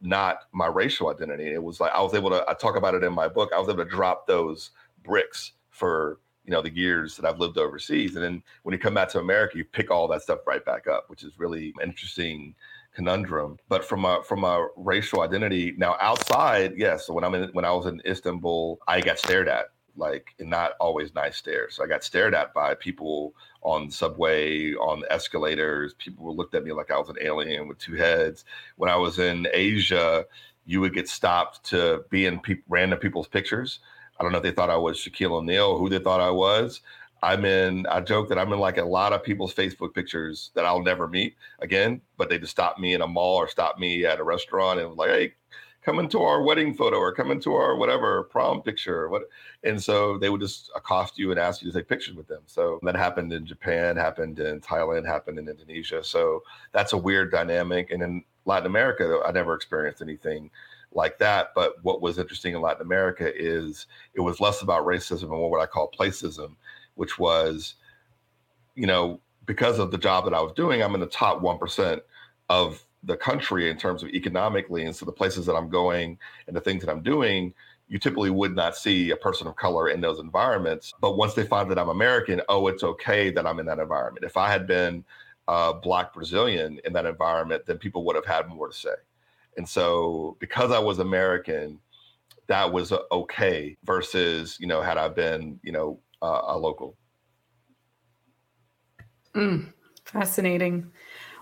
not 0.00 0.40
my 0.52 0.66
racial 0.66 1.10
identity. 1.10 1.52
It 1.52 1.62
was 1.62 1.80
like 1.80 1.92
I 1.92 2.02
was 2.02 2.14
able 2.14 2.30
to. 2.30 2.44
I 2.48 2.54
talk 2.54 2.76
about 2.76 2.94
it 2.94 3.04
in 3.04 3.12
my 3.12 3.28
book. 3.28 3.50
I 3.54 3.58
was 3.58 3.68
able 3.68 3.84
to 3.84 3.90
drop 3.90 4.26
those 4.26 4.70
bricks 5.02 5.52
for 5.70 6.18
you 6.44 6.50
know 6.50 6.62
the 6.62 6.74
years 6.74 7.16
that 7.16 7.24
I've 7.24 7.40
lived 7.40 7.58
overseas, 7.58 8.14
and 8.14 8.24
then 8.24 8.42
when 8.62 8.72
you 8.72 8.78
come 8.78 8.94
back 8.94 9.08
to 9.10 9.20
America, 9.20 9.58
you 9.58 9.64
pick 9.64 9.90
all 9.90 10.08
that 10.08 10.22
stuff 10.22 10.40
right 10.46 10.64
back 10.64 10.86
up, 10.86 11.08
which 11.08 11.22
is 11.22 11.38
really 11.38 11.74
interesting 11.82 12.54
conundrum. 12.94 13.58
But 13.68 13.84
from 13.84 14.04
a 14.04 14.22
from 14.24 14.44
a 14.44 14.68
racial 14.76 15.22
identity 15.22 15.74
now 15.76 15.96
outside, 16.00 16.74
yes. 16.76 17.06
So 17.06 17.14
when 17.14 17.24
I'm 17.24 17.34
in 17.34 17.50
when 17.52 17.64
I 17.64 17.72
was 17.72 17.86
in 17.86 18.00
Istanbul, 18.06 18.78
I 18.86 19.00
got 19.00 19.18
stared 19.18 19.48
at 19.48 19.66
like 19.96 20.34
and 20.38 20.50
not 20.50 20.72
always 20.80 21.14
nice 21.14 21.36
stares. 21.36 21.76
So 21.76 21.84
I 21.84 21.86
got 21.86 22.04
stared 22.04 22.34
at 22.34 22.54
by 22.54 22.74
people 22.74 23.34
on 23.62 23.86
the 23.86 23.92
subway, 23.92 24.74
on 24.74 25.00
the 25.00 25.12
escalators. 25.12 25.94
People 25.94 26.36
looked 26.36 26.54
at 26.54 26.64
me 26.64 26.72
like 26.72 26.90
I 26.90 26.98
was 26.98 27.08
an 27.08 27.16
alien 27.20 27.68
with 27.68 27.78
two 27.78 27.94
heads. 27.94 28.44
When 28.76 28.90
I 28.90 28.96
was 28.96 29.18
in 29.18 29.46
Asia, 29.52 30.26
you 30.66 30.80
would 30.80 30.94
get 30.94 31.08
stopped 31.08 31.64
to 31.70 32.04
be 32.10 32.26
in 32.26 32.40
pe- 32.40 32.62
random 32.68 32.98
people's 32.98 33.28
pictures. 33.28 33.80
I 34.18 34.22
don't 34.22 34.32
know 34.32 34.38
if 34.38 34.44
they 34.44 34.50
thought 34.50 34.70
I 34.70 34.76
was 34.76 34.98
Shaquille 34.98 35.32
O'Neal, 35.32 35.78
who 35.78 35.88
they 35.88 35.98
thought 35.98 36.20
I 36.20 36.30
was. 36.30 36.80
I'm 37.22 37.44
in, 37.46 37.86
I 37.86 38.00
joke 38.02 38.28
that 38.28 38.38
I'm 38.38 38.52
in 38.52 38.58
like 38.58 38.76
a 38.76 38.84
lot 38.84 39.14
of 39.14 39.24
people's 39.24 39.54
Facebook 39.54 39.94
pictures 39.94 40.50
that 40.54 40.66
I'll 40.66 40.82
never 40.82 41.08
meet 41.08 41.36
again, 41.60 42.02
but 42.18 42.28
they 42.28 42.38
just 42.38 42.52
stop 42.52 42.78
me 42.78 42.92
in 42.92 43.00
a 43.00 43.06
mall 43.06 43.36
or 43.36 43.48
stop 43.48 43.78
me 43.78 44.04
at 44.04 44.20
a 44.20 44.24
restaurant 44.24 44.78
and 44.78 44.94
like, 44.94 45.10
hey, 45.10 45.34
come 45.84 45.98
into 45.98 46.20
our 46.20 46.42
wedding 46.42 46.74
photo 46.74 46.96
or 46.96 47.12
come 47.12 47.30
into 47.30 47.54
our 47.54 47.76
whatever 47.76 48.24
prom 48.24 48.62
picture 48.62 49.08
what. 49.08 49.22
And 49.62 49.82
so 49.82 50.18
they 50.18 50.30
would 50.30 50.40
just 50.40 50.70
accost 50.74 51.18
you 51.18 51.30
and 51.30 51.38
ask 51.38 51.62
you 51.62 51.70
to 51.70 51.78
take 51.78 51.88
pictures 51.88 52.14
with 52.14 52.26
them. 52.26 52.42
So 52.46 52.78
that 52.82 52.96
happened 52.96 53.32
in 53.32 53.46
Japan, 53.46 53.96
happened 53.96 54.38
in 54.38 54.60
Thailand, 54.60 55.06
happened 55.06 55.38
in 55.38 55.48
Indonesia. 55.48 56.02
So 56.02 56.42
that's 56.72 56.92
a 56.92 56.98
weird 56.98 57.30
dynamic. 57.30 57.90
And 57.90 58.02
in 58.02 58.24
Latin 58.46 58.66
America, 58.66 59.20
I 59.24 59.32
never 59.32 59.54
experienced 59.54 60.00
anything 60.02 60.50
like 60.92 61.18
that. 61.18 61.52
But 61.54 61.74
what 61.82 62.00
was 62.00 62.18
interesting 62.18 62.54
in 62.54 62.62
Latin 62.62 62.82
America 62.82 63.30
is 63.34 63.86
it 64.14 64.20
was 64.20 64.40
less 64.40 64.62
about 64.62 64.86
racism 64.86 65.24
and 65.24 65.50
what 65.50 65.60
I 65.60 65.66
call 65.66 65.88
placism, 65.88 66.56
which 66.94 67.18
was, 67.18 67.74
you 68.74 68.86
know, 68.86 69.20
because 69.46 69.78
of 69.78 69.90
the 69.90 69.98
job 69.98 70.24
that 70.24 70.34
I 70.34 70.40
was 70.40 70.52
doing, 70.52 70.82
I'm 70.82 70.94
in 70.94 71.00
the 71.00 71.06
top 71.06 71.42
1% 71.42 72.00
of 72.48 72.84
the 73.06 73.16
country 73.16 73.70
in 73.70 73.76
terms 73.76 74.02
of 74.02 74.08
economically. 74.10 74.84
And 74.84 74.94
so 74.94 75.04
the 75.06 75.12
places 75.12 75.46
that 75.46 75.54
I'm 75.54 75.68
going 75.68 76.18
and 76.46 76.56
the 76.56 76.60
things 76.60 76.84
that 76.84 76.90
I'm 76.90 77.02
doing, 77.02 77.54
you 77.88 77.98
typically 77.98 78.30
would 78.30 78.54
not 78.54 78.76
see 78.76 79.10
a 79.10 79.16
person 79.16 79.46
of 79.46 79.56
color 79.56 79.88
in 79.88 80.00
those 80.00 80.18
environments. 80.18 80.94
But 81.00 81.16
once 81.16 81.34
they 81.34 81.44
find 81.44 81.70
that 81.70 81.78
I'm 81.78 81.88
American, 81.88 82.40
oh, 82.48 82.66
it's 82.68 82.82
okay 82.82 83.30
that 83.30 83.46
I'm 83.46 83.58
in 83.58 83.66
that 83.66 83.78
environment. 83.78 84.24
If 84.24 84.36
I 84.36 84.50
had 84.50 84.66
been 84.66 85.04
a 85.48 85.74
Black 85.74 86.14
Brazilian 86.14 86.80
in 86.84 86.92
that 86.94 87.06
environment, 87.06 87.66
then 87.66 87.78
people 87.78 88.04
would 88.04 88.16
have 88.16 88.26
had 88.26 88.48
more 88.48 88.68
to 88.68 88.74
say. 88.74 88.94
And 89.56 89.68
so 89.68 90.36
because 90.40 90.72
I 90.72 90.78
was 90.78 90.98
American, 90.98 91.78
that 92.46 92.72
was 92.72 92.92
okay 93.12 93.76
versus, 93.84 94.58
you 94.60 94.66
know, 94.66 94.82
had 94.82 94.98
I 94.98 95.08
been, 95.08 95.60
you 95.62 95.72
know, 95.72 96.00
uh, 96.22 96.42
a 96.46 96.58
local. 96.58 96.96
Mm, 99.34 99.72
fascinating. 100.04 100.90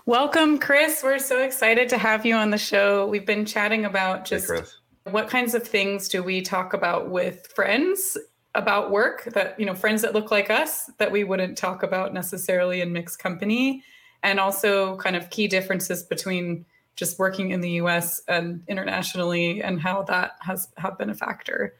Welcome, 0.05 0.59
Chris. 0.59 1.01
We're 1.01 1.17
so 1.17 1.41
excited 1.41 1.87
to 1.87 1.97
have 1.97 2.25
you 2.25 2.35
on 2.35 2.49
the 2.49 2.57
show. 2.57 3.07
We've 3.07 3.25
been 3.25 3.45
chatting 3.45 3.85
about 3.85 4.25
just 4.25 4.51
hey, 4.51 4.61
what 5.09 5.29
kinds 5.29 5.55
of 5.55 5.65
things 5.65 6.09
do 6.09 6.21
we 6.21 6.41
talk 6.41 6.73
about 6.73 7.09
with 7.09 7.47
friends 7.55 8.17
about 8.53 8.91
work 8.91 9.23
that, 9.33 9.57
you 9.57 9.65
know, 9.65 9.73
friends 9.73 10.01
that 10.01 10.13
look 10.13 10.29
like 10.29 10.49
us 10.49 10.91
that 10.97 11.09
we 11.09 11.23
wouldn't 11.23 11.57
talk 11.57 11.83
about 11.83 12.13
necessarily 12.13 12.81
in 12.81 12.91
mixed 12.91 13.19
company, 13.19 13.81
and 14.23 14.41
also 14.41 14.97
kind 14.97 15.15
of 15.15 15.29
key 15.29 15.47
differences 15.47 16.03
between 16.03 16.65
just 16.97 17.17
working 17.17 17.51
in 17.51 17.61
the 17.61 17.71
US 17.71 18.21
and 18.27 18.61
internationally 18.67 19.63
and 19.63 19.79
how 19.79 20.03
that 20.03 20.33
has 20.41 20.67
have 20.75 20.97
been 20.97 21.11
a 21.11 21.15
factor. 21.15 21.75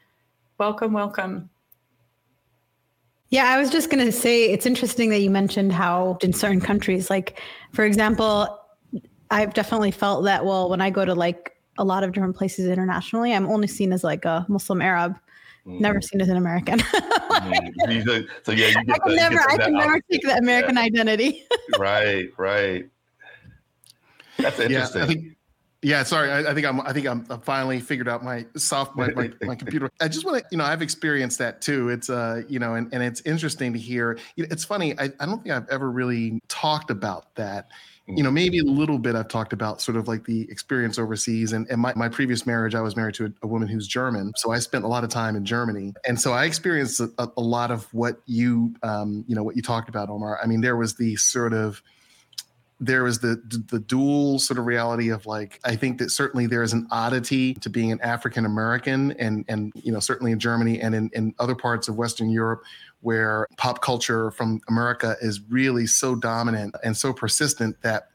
Welcome, 0.58 0.94
welcome. 0.94 1.50
Yeah, 3.34 3.46
I 3.46 3.58
was 3.58 3.72
just 3.72 3.90
going 3.90 4.06
to 4.06 4.12
say 4.12 4.52
it's 4.52 4.68
interesting 4.68 5.10
that 5.10 5.22
you 5.22 5.32
mentioned 5.32 5.72
how 5.72 6.20
in 6.22 6.34
certain 6.34 6.62
countries, 6.62 7.10
like 7.10 7.42
for 7.72 7.84
example, 7.84 8.60
I've 9.32 9.56
definitely 9.56 9.90
felt 9.90 10.24
that. 10.26 10.46
Well, 10.46 10.70
when 10.70 10.82
I 10.82 10.92
go 10.92 11.04
to 11.04 11.16
like 11.16 11.58
a 11.80 11.84
lot 11.84 12.04
of 12.04 12.12
different 12.12 12.36
places 12.36 12.68
internationally, 12.68 13.34
I'm 13.34 13.50
only 13.50 13.66
seen 13.66 13.92
as 13.92 14.04
like 14.04 14.24
a 14.26 14.46
Muslim 14.50 14.84
Arab, 14.84 15.18
mm. 15.66 15.80
never 15.80 16.00
seen 16.00 16.22
as 16.22 16.30
an 16.30 16.38
American. 16.38 16.78
mm. 16.80 18.28
so 18.46 18.52
yeah, 18.52 18.68
you 18.68 18.94
I 18.94 19.00
can 19.00 19.16
never, 19.16 19.40
I 19.50 19.58
can 19.58 19.74
never 19.74 20.00
take 20.12 20.22
the 20.22 20.38
American 20.38 20.76
yeah. 20.76 20.84
identity. 20.84 21.44
right, 21.80 22.28
right. 22.38 22.86
That's 24.38 24.60
interesting. 24.60 25.00
Yeah, 25.00 25.06
I 25.06 25.08
think 25.08 25.38
Yeah, 25.84 26.04
sorry. 26.04 26.32
I, 26.32 26.52
I, 26.52 26.54
think 26.54 26.66
I'm. 26.66 26.82
I 26.82 26.94
think 26.94 27.08
I'm, 27.08 27.26
I 27.30 27.38
finally 27.38 27.80
figured 27.80 28.08
out 28.08 28.24
my 28.24 28.46
soft 28.56 28.96
my, 28.96 29.10
my, 29.10 29.32
my 29.42 29.56
computer. 29.56 29.92
I 30.00 30.08
just 30.08 30.26
want 30.26 30.38
to, 30.38 30.46
you 30.50 30.58
know, 30.58 30.64
I've 30.64 30.82
experienced 30.82 31.40
that 31.40 31.62
too. 31.62 31.90
It's 31.90 32.10
uh, 32.10 32.44
you 32.48 32.60
know, 32.60 32.76
and, 32.76 32.92
and 32.94 33.04
it's 33.04 33.22
interesting 33.22 33.74
to 33.74 33.80
hear. 33.80 34.18
It's 34.38 34.64
funny. 34.64 34.98
I, 34.98 35.12
I 35.20 35.26
don't 35.26 35.44
think 35.44 35.54
I've 35.54 35.68
ever 35.70 35.92
really 35.92 36.42
talked 36.48 36.90
about 36.90 37.36
that. 37.36 37.68
You 38.06 38.22
know, 38.22 38.32
maybe 38.32 38.60
a 38.60 38.66
little 38.66 39.00
bit. 39.00 39.16
I've 39.16 39.30
talked 39.30 39.54
about 39.54 39.80
sort 39.80 39.96
of 39.96 40.10
like 40.10 40.26
the 40.26 40.42
experience 40.52 41.00
overseas, 41.00 41.54
and, 41.54 41.66
and 41.70 41.80
my, 41.80 41.94
my 41.96 42.10
previous 42.10 42.46
marriage, 42.46 42.76
I 42.76 42.82
was 42.82 42.98
married 42.98 43.16
to 43.16 43.28
a, 43.28 43.30
a 43.44 43.48
woman 43.48 43.70
who's 43.70 43.88
German, 43.88 44.34
so 44.36 44.52
I 44.52 44.60
spent 44.60 44.84
a 44.84 44.90
lot 44.90 45.06
of 45.06 45.10
time 45.10 45.38
in 45.38 45.46
Germany, 45.46 45.94
and 46.06 46.20
so 46.20 46.34
I 46.34 46.44
experienced 46.44 47.00
a, 47.00 47.12
a 47.18 47.42
lot 47.42 47.72
of 47.72 47.86
what 47.94 48.20
you, 48.26 48.76
um, 48.84 49.24
you 49.26 49.36
know, 49.36 49.44
what 49.44 49.56
you 49.56 49.62
talked 49.62 49.88
about, 49.88 50.10
Omar. 50.10 50.38
I 50.44 50.48
mean, 50.48 50.60
there 50.60 50.76
was 50.76 50.96
the 50.96 51.16
sort 51.16 51.54
of 51.54 51.82
there 52.86 53.08
is 53.08 53.20
the 53.20 53.42
the 53.70 53.80
dual 53.80 54.40
sort 54.40 54.60
of 54.60 54.66
reality 54.66 55.10
of 55.10 55.26
like 55.26 55.60
I 55.64 55.76
think 55.76 55.98
that 56.00 56.12
certainly 56.12 56.48
there 56.48 56.64
is 56.64 56.74
an 56.74 56.88
oddity 56.92 57.54
to 57.56 57.70
being 57.70 57.92
an 57.92 58.02
African 58.02 58.46
American 58.46 59.12
and 59.14 59.46
and 59.48 59.72
you 59.76 59.92
know 59.92 60.00
certainly 60.00 60.32
in 60.32 60.40
Germany 60.40 60.82
and 60.82 60.94
in, 60.94 61.10
in 61.14 61.34
other 61.40 61.56
parts 61.56 61.88
of 61.88 61.96
Western 61.96 62.30
Europe 62.30 62.64
where 63.02 63.48
pop 63.58 63.82
culture 63.82 64.32
from 64.32 64.62
America 64.70 65.16
is 65.22 65.42
really 65.50 65.86
so 65.86 66.16
dominant 66.16 66.76
and 66.84 66.96
so 66.96 67.12
persistent 67.14 67.82
that 67.82 68.10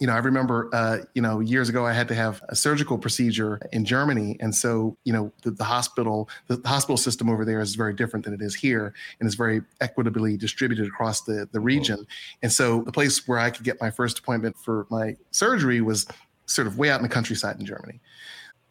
you 0.00 0.06
know, 0.06 0.12
I 0.12 0.18
remember, 0.18 0.68
uh, 0.72 0.98
you 1.14 1.22
know, 1.22 1.40
years 1.40 1.68
ago 1.68 1.86
I 1.86 1.92
had 1.92 2.08
to 2.08 2.14
have 2.14 2.42
a 2.48 2.56
surgical 2.56 2.98
procedure 2.98 3.60
in 3.72 3.84
Germany, 3.84 4.36
and 4.40 4.54
so 4.54 4.96
you 5.04 5.12
know, 5.12 5.32
the, 5.42 5.52
the 5.52 5.64
hospital, 5.64 6.28
the, 6.48 6.56
the, 6.56 6.68
hospital 6.68 6.96
system 6.96 7.30
over 7.30 7.44
there 7.44 7.60
is 7.60 7.76
very 7.76 7.94
different 7.94 8.24
than 8.24 8.34
it 8.34 8.42
is 8.42 8.54
here, 8.54 8.92
and 9.20 9.26
is 9.28 9.36
very 9.36 9.62
equitably 9.80 10.36
distributed 10.36 10.86
across 10.86 11.22
the 11.22 11.48
the 11.52 11.60
region. 11.60 12.06
And 12.42 12.52
so, 12.52 12.82
the 12.82 12.92
place 12.92 13.26
where 13.28 13.38
I 13.38 13.50
could 13.50 13.64
get 13.64 13.80
my 13.80 13.90
first 13.90 14.18
appointment 14.18 14.56
for 14.58 14.86
my 14.90 15.16
surgery 15.30 15.80
was 15.80 16.06
sort 16.46 16.66
of 16.66 16.78
way 16.78 16.90
out 16.90 17.00
in 17.00 17.02
the 17.02 17.08
countryside 17.08 17.58
in 17.58 17.66
Germany. 17.66 18.00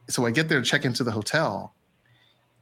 So 0.09 0.25
I 0.25 0.31
get 0.31 0.49
there 0.49 0.59
to 0.59 0.65
check 0.65 0.86
into 0.86 1.03
the 1.03 1.12
hotel, 1.12 1.73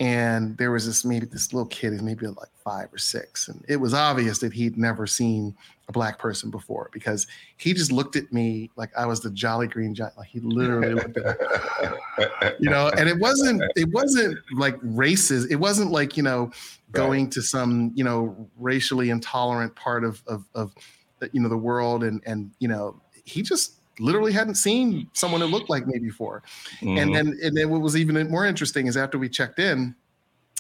and 0.02 0.58
there 0.58 0.72
was 0.72 0.88
this 0.88 1.06
maybe 1.06 1.28
this 1.28 1.54
little 1.54 1.68
kid 1.68 1.92
who's 1.92 2.02
maybe 2.02 2.26
like 2.26 2.50
five 2.64 2.92
or 2.92 2.98
six 2.98 3.48
and 3.48 3.64
it 3.70 3.76
was 3.78 3.94
obvious 3.94 4.40
that 4.40 4.52
he'd 4.52 4.76
never 4.76 5.06
seen 5.06 5.56
a 5.88 5.92
black 5.92 6.18
person 6.18 6.50
before 6.50 6.90
because 6.92 7.28
he 7.58 7.72
just 7.72 7.92
looked 7.92 8.16
at 8.16 8.34
me 8.34 8.72
like 8.76 8.90
i 8.98 9.06
was 9.06 9.20
the 9.22 9.30
jolly 9.30 9.68
green 9.68 9.94
giant 9.94 10.18
like 10.18 10.28
he 10.28 10.40
literally 10.40 10.96
looked 10.96 11.18
at 11.18 11.40
me 11.40 12.48
you 12.60 12.70
know 12.70 12.90
and 12.98 13.08
it 13.08 13.20
wasn't 13.20 13.62
it 13.76 13.88
wasn't 13.94 14.36
like 14.54 14.76
racist 14.82 15.50
it 15.52 15.58
wasn't 15.58 15.92
like 15.92 16.18
you 16.18 16.24
know 16.24 16.52
going 16.92 17.26
right. 17.26 17.32
to 17.32 17.42
some 17.42 17.92
you 17.94 18.04
know 18.04 18.36
racially 18.58 19.12
intolerant 19.12 19.74
part 19.76 20.04
of 20.04 20.24
of, 20.26 20.44
of 20.56 20.74
the, 21.20 21.30
you 21.32 21.40
know 21.40 21.50
the 21.50 21.58
world 21.58 22.04
and 22.04 22.24
and 22.26 22.50
you 22.58 22.68
know 22.68 23.00
he 23.24 23.44
just 23.44 23.81
literally 24.00 24.32
hadn't 24.32 24.56
seen 24.56 25.10
someone 25.14 25.42
who 25.42 25.48
looked 25.48 25.70
like 25.70 25.86
me 25.88 26.00
before. 26.00 26.44
Mm-hmm. 26.80 26.98
And 26.98 27.16
then 27.16 27.40
and 27.44 27.56
then 27.56 27.70
what 27.70 27.82
was 27.82 27.96
even 27.96 28.30
more 28.30 28.46
interesting 28.46 28.88
is 28.88 28.98
after 28.98 29.18
we 29.18 29.30
checked 29.30 29.60
in, 29.60 29.96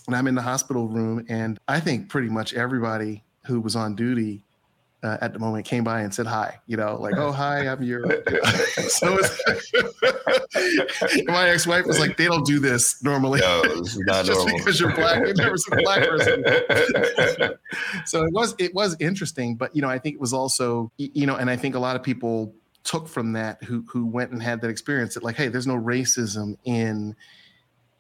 and 0.08 0.16
I'm 0.16 0.28
in 0.28 0.36
the 0.36 0.42
hospital 0.42 0.88
room, 0.88 1.26
and 1.30 1.60
I 1.68 1.80
think 1.80 2.10
pretty 2.10 2.30
much 2.30 2.54
everybody 2.54 3.24
who 3.46 3.60
was 3.60 3.76
on 3.76 3.96
duty 3.96 4.44
uh, 5.04 5.18
at 5.22 5.34
the 5.34 5.40
moment 5.40 5.66
came 5.66 5.84
by 5.84 6.02
and 6.02 6.14
said 6.14 6.28
hi. 6.28 6.60
You 6.68 6.78
know, 6.78 6.96
like, 6.96 7.16
oh 7.18 7.32
hi, 7.32 7.68
I'm 7.68 7.82
your. 7.82 8.04
so 8.88 9.18
my 11.26 11.50
ex-wife 11.50 11.86
was 11.86 12.00
like, 12.00 12.18
they 12.18 12.26
don't 12.26 12.46
do 12.46 12.60
this 12.60 13.04
normally. 13.04 13.40
No, 13.40 13.64
is 13.64 13.98
not 14.00 14.26
just 14.28 14.40
normal. 14.40 14.58
because 14.60 14.80
you're 14.80 14.94
black, 14.94 15.26
you've 15.26 15.38
never 15.38 15.58
seen 15.58 15.80
a 15.80 15.82
black 15.82 16.08
person. 16.08 16.44
so 18.06 18.24
it 18.24 18.32
was 18.34 18.56
it 18.60 18.74
was 18.76 18.96
interesting, 19.00 19.56
but 19.56 19.76
you 19.76 19.82
know, 19.82 19.90
I 19.90 19.98
think 19.98 20.16
it 20.16 20.22
was 20.22 20.34
also 20.34 20.92
you 20.98 21.26
know, 21.26 21.36
and 21.36 21.50
I 21.50 21.56
think 21.56 21.76
a 21.76 21.80
lot 21.80 21.96
of 21.96 22.04
people 22.04 22.54
took 22.84 23.08
from 23.08 23.34
that 23.34 23.64
who 23.64 23.84
who 23.88 24.06
went 24.06 24.32
and 24.32 24.42
had 24.42 24.62
that 24.62 24.70
experience 24.70 25.14
that 25.14 25.24
like 25.24 25.36
hey 25.36 25.48
there's 25.48 25.68
no 25.68 25.78
racism 25.78 26.58
in 26.66 27.16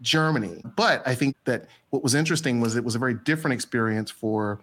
Germany. 0.01 0.61
But 0.75 1.07
I 1.07 1.15
think 1.15 1.35
that 1.45 1.67
what 1.91 2.03
was 2.03 2.15
interesting 2.15 2.59
was 2.59 2.75
it 2.75 2.83
was 2.83 2.95
a 2.95 2.99
very 2.99 3.13
different 3.13 3.53
experience 3.53 4.09
for 4.09 4.59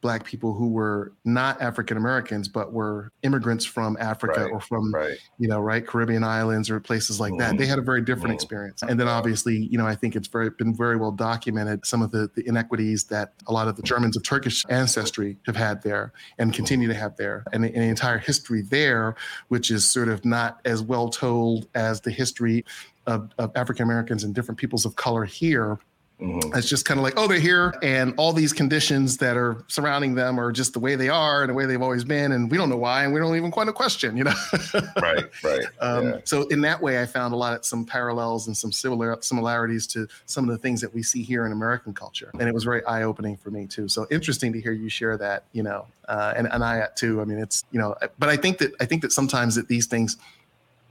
black 0.00 0.24
people 0.24 0.54
who 0.54 0.68
were 0.68 1.12
not 1.24 1.60
African 1.60 1.96
Americans, 1.96 2.48
but 2.48 2.72
were 2.72 3.12
immigrants 3.22 3.64
from 3.64 3.96
Africa 4.00 4.44
right, 4.44 4.50
or 4.50 4.60
from, 4.60 4.92
right. 4.94 5.18
you 5.38 5.48
know, 5.48 5.60
right 5.60 5.86
Caribbean 5.86 6.24
islands 6.24 6.70
or 6.70 6.80
places 6.80 7.20
like 7.20 7.32
mm-hmm. 7.32 7.40
that. 7.40 7.58
They 7.58 7.66
had 7.66 7.78
a 7.78 7.82
very 7.82 8.00
different 8.00 8.28
mm-hmm. 8.28 8.34
experience. 8.34 8.82
And 8.82 8.98
then 8.98 9.08
obviously, 9.08 9.56
you 9.70 9.78
know, 9.78 9.86
I 9.86 9.94
think 9.94 10.16
it's 10.16 10.28
very 10.28 10.50
been 10.50 10.74
very 10.74 10.96
well 10.96 11.12
documented 11.12 11.84
some 11.84 12.02
of 12.02 12.10
the, 12.10 12.30
the 12.34 12.46
inequities 12.46 13.04
that 13.04 13.34
a 13.46 13.52
lot 13.52 13.68
of 13.68 13.76
the 13.76 13.82
Germans 13.82 14.16
of 14.16 14.22
Turkish 14.22 14.64
ancestry 14.68 15.36
have 15.46 15.56
had 15.56 15.82
there 15.82 16.12
and 16.38 16.52
continue 16.52 16.88
to 16.88 16.94
have 16.94 17.16
there, 17.16 17.44
and, 17.52 17.64
the 17.64 17.70
entire 17.74 18.18
history 18.18 18.62
there, 18.62 19.14
which 19.48 19.70
is 19.70 19.84
sort 19.84 20.08
of 20.08 20.24
not 20.24 20.60
as 20.64 20.82
well 20.82 21.08
told 21.08 21.68
as 21.74 22.00
the 22.00 22.10
history 22.10 22.64
of, 23.06 23.30
of 23.38 23.50
African 23.54 23.84
Americans 23.84 24.24
and 24.24 24.34
different 24.34 24.58
peoples 24.58 24.84
of 24.84 24.96
color 24.96 25.24
here 25.24 25.78
Mm-hmm. 26.20 26.56
It's 26.56 26.68
just 26.68 26.84
kind 26.84 26.98
of 26.98 27.04
like, 27.04 27.14
oh, 27.16 27.26
they're 27.26 27.40
here, 27.40 27.74
and 27.82 28.12
all 28.18 28.32
these 28.32 28.52
conditions 28.52 29.16
that 29.18 29.36
are 29.36 29.64
surrounding 29.68 30.14
them 30.14 30.38
are 30.38 30.52
just 30.52 30.74
the 30.74 30.78
way 30.78 30.94
they 30.94 31.08
are 31.08 31.42
and 31.42 31.50
the 31.50 31.54
way 31.54 31.64
they've 31.64 31.80
always 31.80 32.04
been, 32.04 32.32
and 32.32 32.50
we 32.50 32.58
don't 32.58 32.68
know 32.68 32.76
why, 32.76 33.04
and 33.04 33.14
we 33.14 33.20
don't 33.20 33.34
even 33.36 33.50
quite 33.50 33.68
a 33.68 33.72
question, 33.72 34.16
you 34.16 34.24
know. 34.24 34.34
right, 35.02 35.24
right. 35.42 35.64
Um, 35.80 36.06
yeah. 36.06 36.18
So 36.24 36.46
in 36.48 36.60
that 36.62 36.82
way, 36.82 37.00
I 37.00 37.06
found 37.06 37.32
a 37.32 37.36
lot 37.36 37.54
of 37.54 37.64
some 37.64 37.86
parallels 37.86 38.46
and 38.48 38.56
some 38.56 38.70
similar 38.70 39.16
similarities 39.20 39.86
to 39.88 40.06
some 40.26 40.44
of 40.44 40.50
the 40.50 40.58
things 40.58 40.80
that 40.82 40.92
we 40.92 41.02
see 41.02 41.22
here 41.22 41.46
in 41.46 41.52
American 41.52 41.94
culture, 41.94 42.30
and 42.38 42.48
it 42.48 42.52
was 42.52 42.64
very 42.64 42.84
eye 42.84 43.02
opening 43.02 43.36
for 43.36 43.50
me 43.50 43.66
too. 43.66 43.88
So 43.88 44.06
interesting 44.10 44.52
to 44.52 44.60
hear 44.60 44.72
you 44.72 44.90
share 44.90 45.16
that, 45.16 45.44
you 45.52 45.62
know, 45.62 45.86
uh, 46.06 46.34
and 46.36 46.46
and 46.52 46.62
I 46.62 46.86
too. 46.96 47.22
I 47.22 47.24
mean, 47.24 47.38
it's 47.38 47.64
you 47.72 47.78
know, 47.78 47.94
but 48.18 48.28
I 48.28 48.36
think 48.36 48.58
that 48.58 48.72
I 48.78 48.84
think 48.84 49.00
that 49.02 49.12
sometimes 49.12 49.54
that 49.54 49.68
these 49.68 49.86
things 49.86 50.18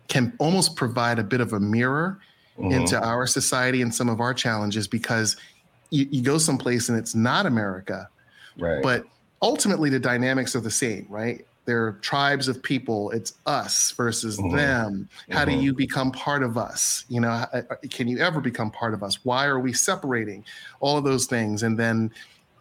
can 0.07 0.33
almost 0.39 0.75
provide 0.75 1.19
a 1.19 1.23
bit 1.23 1.39
of 1.39 1.53
a 1.53 1.59
mirror 1.59 2.19
mm-hmm. 2.59 2.71
into 2.71 3.01
our 3.01 3.25
society 3.25 3.81
and 3.81 3.93
some 3.93 4.09
of 4.09 4.19
our 4.19 4.33
challenges 4.33 4.87
because 4.87 5.37
you, 5.89 6.07
you 6.11 6.21
go 6.21 6.37
someplace 6.37 6.89
and 6.89 6.97
it's 6.97 7.15
not 7.15 7.45
America, 7.45 8.09
right? 8.57 8.83
But 8.83 9.05
ultimately, 9.41 9.89
the 9.89 9.99
dynamics 9.99 10.55
are 10.55 10.59
the 10.59 10.71
same, 10.71 11.05
right? 11.09 11.45
They're 11.65 11.93
tribes 12.01 12.47
of 12.47 12.61
people. 12.63 13.11
It's 13.11 13.33
us 13.45 13.91
versus 13.91 14.37
mm-hmm. 14.37 14.55
them. 14.55 15.09
How 15.29 15.45
mm-hmm. 15.45 15.59
do 15.59 15.65
you 15.65 15.73
become 15.73 16.11
part 16.11 16.43
of 16.43 16.57
us? 16.57 17.05
You 17.09 17.21
know, 17.21 17.29
uh, 17.29 17.61
can 17.89 18.07
you 18.07 18.19
ever 18.19 18.41
become 18.41 18.71
part 18.71 18.93
of 18.93 19.03
us? 19.03 19.23
Why 19.23 19.45
are 19.45 19.59
we 19.59 19.73
separating? 19.73 20.45
All 20.79 20.97
of 20.97 21.03
those 21.03 21.25
things, 21.25 21.63
and 21.63 21.77
then 21.77 22.11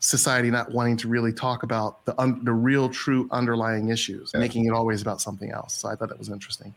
society 0.00 0.48
not 0.50 0.70
wanting 0.70 0.96
to 0.96 1.08
really 1.08 1.32
talk 1.32 1.64
about 1.64 2.04
the 2.04 2.18
un- 2.20 2.44
the 2.44 2.52
real, 2.52 2.88
true 2.88 3.28
underlying 3.30 3.88
issues, 3.88 4.30
yeah. 4.32 4.40
making 4.40 4.66
it 4.66 4.72
always 4.72 5.02
about 5.02 5.20
something 5.20 5.50
else. 5.50 5.74
So 5.74 5.88
I 5.88 5.96
thought 5.96 6.08
that 6.10 6.18
was 6.18 6.28
interesting 6.28 6.74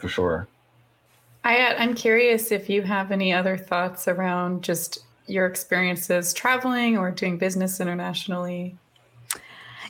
for 0.00 0.08
sure. 0.08 0.48
I, 1.44 1.74
I'm 1.74 1.94
curious 1.94 2.52
if 2.52 2.68
you 2.68 2.82
have 2.82 3.12
any 3.12 3.32
other 3.32 3.56
thoughts 3.56 4.08
around 4.08 4.62
just 4.62 4.98
your 5.26 5.46
experiences 5.46 6.34
traveling 6.34 6.98
or 6.98 7.10
doing 7.10 7.38
business 7.38 7.80
internationally. 7.80 8.76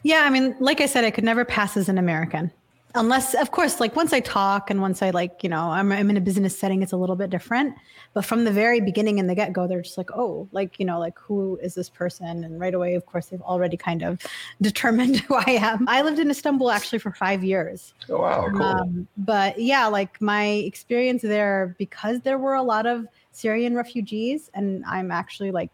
Yeah, 0.02 0.22
I 0.24 0.30
mean, 0.30 0.56
like 0.60 0.80
I 0.80 0.86
said, 0.86 1.04
I 1.04 1.10
could 1.10 1.24
never 1.24 1.44
pass 1.44 1.76
as 1.76 1.88
an 1.88 1.98
American 1.98 2.52
unless 2.94 3.34
of 3.34 3.50
course 3.50 3.78
like 3.80 3.94
once 3.94 4.12
i 4.12 4.20
talk 4.20 4.70
and 4.70 4.80
once 4.80 5.02
i 5.02 5.10
like 5.10 5.42
you 5.42 5.48
know 5.48 5.70
I'm, 5.70 5.92
I'm 5.92 6.10
in 6.10 6.16
a 6.16 6.20
business 6.20 6.58
setting 6.58 6.82
it's 6.82 6.92
a 6.92 6.96
little 6.96 7.16
bit 7.16 7.30
different. 7.30 7.74
But 8.12 8.24
from 8.24 8.44
the 8.44 8.50
very 8.50 8.80
beginning 8.80 9.18
in 9.18 9.28
the 9.28 9.34
get-go 9.34 9.66
they're 9.66 9.82
just 9.82 9.98
like 9.98 10.10
oh 10.12 10.48
like 10.52 10.78
you 10.80 10.84
know 10.84 10.98
like 10.98 11.18
who 11.18 11.58
is 11.62 11.74
this 11.74 11.88
person? 11.88 12.44
And 12.44 12.58
right 12.58 12.74
away 12.74 12.94
of 12.94 13.06
course 13.06 13.26
they've 13.26 13.42
already 13.42 13.76
kind 13.76 14.02
of 14.02 14.20
determined 14.60 15.18
who 15.20 15.34
i 15.34 15.52
am. 15.52 15.86
I 15.88 16.02
lived 16.02 16.18
in 16.18 16.30
istanbul 16.30 16.70
actually 16.70 16.98
for 16.98 17.12
five 17.12 17.44
years. 17.44 17.94
Oh 18.08 18.20
wow 18.20 18.48
cool. 18.50 18.62
Um, 18.62 19.08
but 19.16 19.58
yeah 19.60 19.86
like 19.86 20.20
my 20.20 20.46
experience 20.46 21.22
there 21.22 21.74
because 21.78 22.20
there 22.20 22.38
were 22.38 22.54
a 22.54 22.62
lot 22.62 22.86
of 22.86 23.06
syrian 23.32 23.76
refugees 23.76 24.50
and 24.54 24.84
i'm 24.86 25.10
actually 25.10 25.52
like 25.52 25.70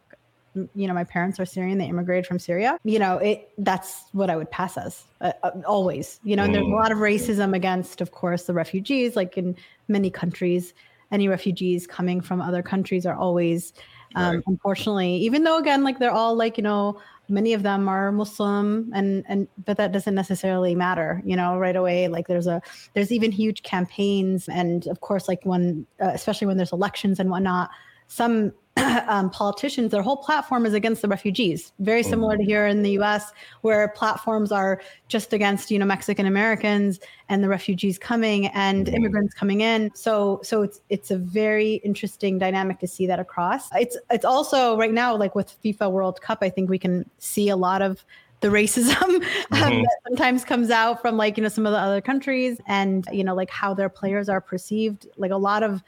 you 0.74 0.86
know 0.86 0.94
my 0.94 1.04
parents 1.04 1.38
are 1.38 1.44
syrian 1.44 1.78
they 1.78 1.86
immigrated 1.86 2.26
from 2.26 2.38
syria 2.38 2.78
you 2.84 2.98
know 2.98 3.18
it 3.18 3.50
that's 3.58 4.04
what 4.12 4.30
i 4.30 4.36
would 4.36 4.50
pass 4.50 4.76
as 4.76 5.04
uh, 5.20 5.32
uh, 5.42 5.50
always 5.66 6.20
you 6.24 6.36
know 6.36 6.44
and 6.44 6.54
there's 6.54 6.66
a 6.66 6.68
lot 6.68 6.90
of 6.90 6.98
mm. 6.98 7.02
racism 7.02 7.54
against 7.54 8.00
of 8.00 8.12
course 8.12 8.44
the 8.44 8.54
refugees 8.54 9.16
like 9.16 9.36
in 9.36 9.54
many 9.88 10.10
countries 10.10 10.74
any 11.12 11.28
refugees 11.28 11.86
coming 11.86 12.20
from 12.20 12.40
other 12.40 12.62
countries 12.62 13.06
are 13.06 13.16
always 13.16 13.72
um, 14.14 14.36
right. 14.36 14.44
unfortunately 14.46 15.16
even 15.16 15.44
though 15.44 15.58
again 15.58 15.84
like 15.84 15.98
they're 15.98 16.10
all 16.10 16.34
like 16.34 16.56
you 16.56 16.62
know 16.62 17.00
many 17.28 17.52
of 17.52 17.62
them 17.62 17.88
are 17.88 18.12
muslim 18.12 18.90
and 18.94 19.24
and 19.28 19.48
but 19.64 19.76
that 19.76 19.92
doesn't 19.92 20.14
necessarily 20.14 20.74
matter 20.74 21.22
you 21.24 21.36
know 21.36 21.58
right 21.58 21.76
away 21.76 22.08
like 22.08 22.28
there's 22.28 22.46
a 22.46 22.62
there's 22.94 23.12
even 23.12 23.32
huge 23.32 23.62
campaigns 23.62 24.48
and 24.48 24.86
of 24.86 25.00
course 25.00 25.28
like 25.28 25.40
when 25.44 25.86
uh, 26.00 26.10
especially 26.14 26.46
when 26.46 26.56
there's 26.56 26.72
elections 26.72 27.18
and 27.18 27.30
whatnot 27.30 27.68
some 28.08 28.52
um, 29.08 29.30
politicians, 29.30 29.90
their 29.90 30.02
whole 30.02 30.18
platform 30.18 30.66
is 30.66 30.74
against 30.74 31.02
the 31.02 31.08
refugees. 31.08 31.72
Very 31.78 32.02
mm. 32.02 32.08
similar 32.08 32.36
to 32.36 32.44
here 32.44 32.66
in 32.66 32.82
the 32.82 32.90
U.S., 32.92 33.32
where 33.62 33.88
platforms 33.88 34.52
are 34.52 34.80
just 35.08 35.32
against 35.32 35.70
you 35.70 35.78
know 35.78 35.86
Mexican 35.86 36.26
Americans 36.26 37.00
and 37.28 37.42
the 37.42 37.48
refugees 37.48 37.98
coming 37.98 38.48
and 38.48 38.86
mm. 38.86 38.94
immigrants 38.94 39.34
coming 39.34 39.62
in. 39.62 39.90
So 39.94 40.40
so 40.42 40.62
it's 40.62 40.80
it's 40.90 41.10
a 41.10 41.16
very 41.16 41.74
interesting 41.76 42.38
dynamic 42.38 42.78
to 42.80 42.86
see 42.86 43.06
that 43.06 43.18
across. 43.18 43.68
It's 43.74 43.96
it's 44.10 44.24
also 44.24 44.76
right 44.76 44.92
now 44.92 45.16
like 45.16 45.34
with 45.34 45.54
FIFA 45.62 45.90
World 45.90 46.20
Cup, 46.20 46.38
I 46.42 46.50
think 46.50 46.68
we 46.68 46.78
can 46.78 47.08
see 47.18 47.48
a 47.48 47.56
lot 47.56 47.82
of 47.82 48.04
the 48.40 48.48
racism 48.48 49.02
um, 49.02 49.22
mm-hmm. 49.22 49.82
that 49.82 49.98
sometimes 50.06 50.44
comes 50.44 50.70
out 50.70 51.00
from 51.00 51.16
like 51.16 51.36
you 51.36 51.42
know 51.42 51.48
some 51.48 51.66
of 51.66 51.72
the 51.72 51.78
other 51.78 52.00
countries 52.00 52.60
and 52.66 53.06
you 53.10 53.24
know 53.24 53.34
like 53.34 53.50
how 53.50 53.72
their 53.72 53.88
players 53.88 54.28
are 54.28 54.40
perceived 54.40 55.06
like 55.16 55.30
a 55.30 55.36
lot 55.36 55.62
of 55.62 55.82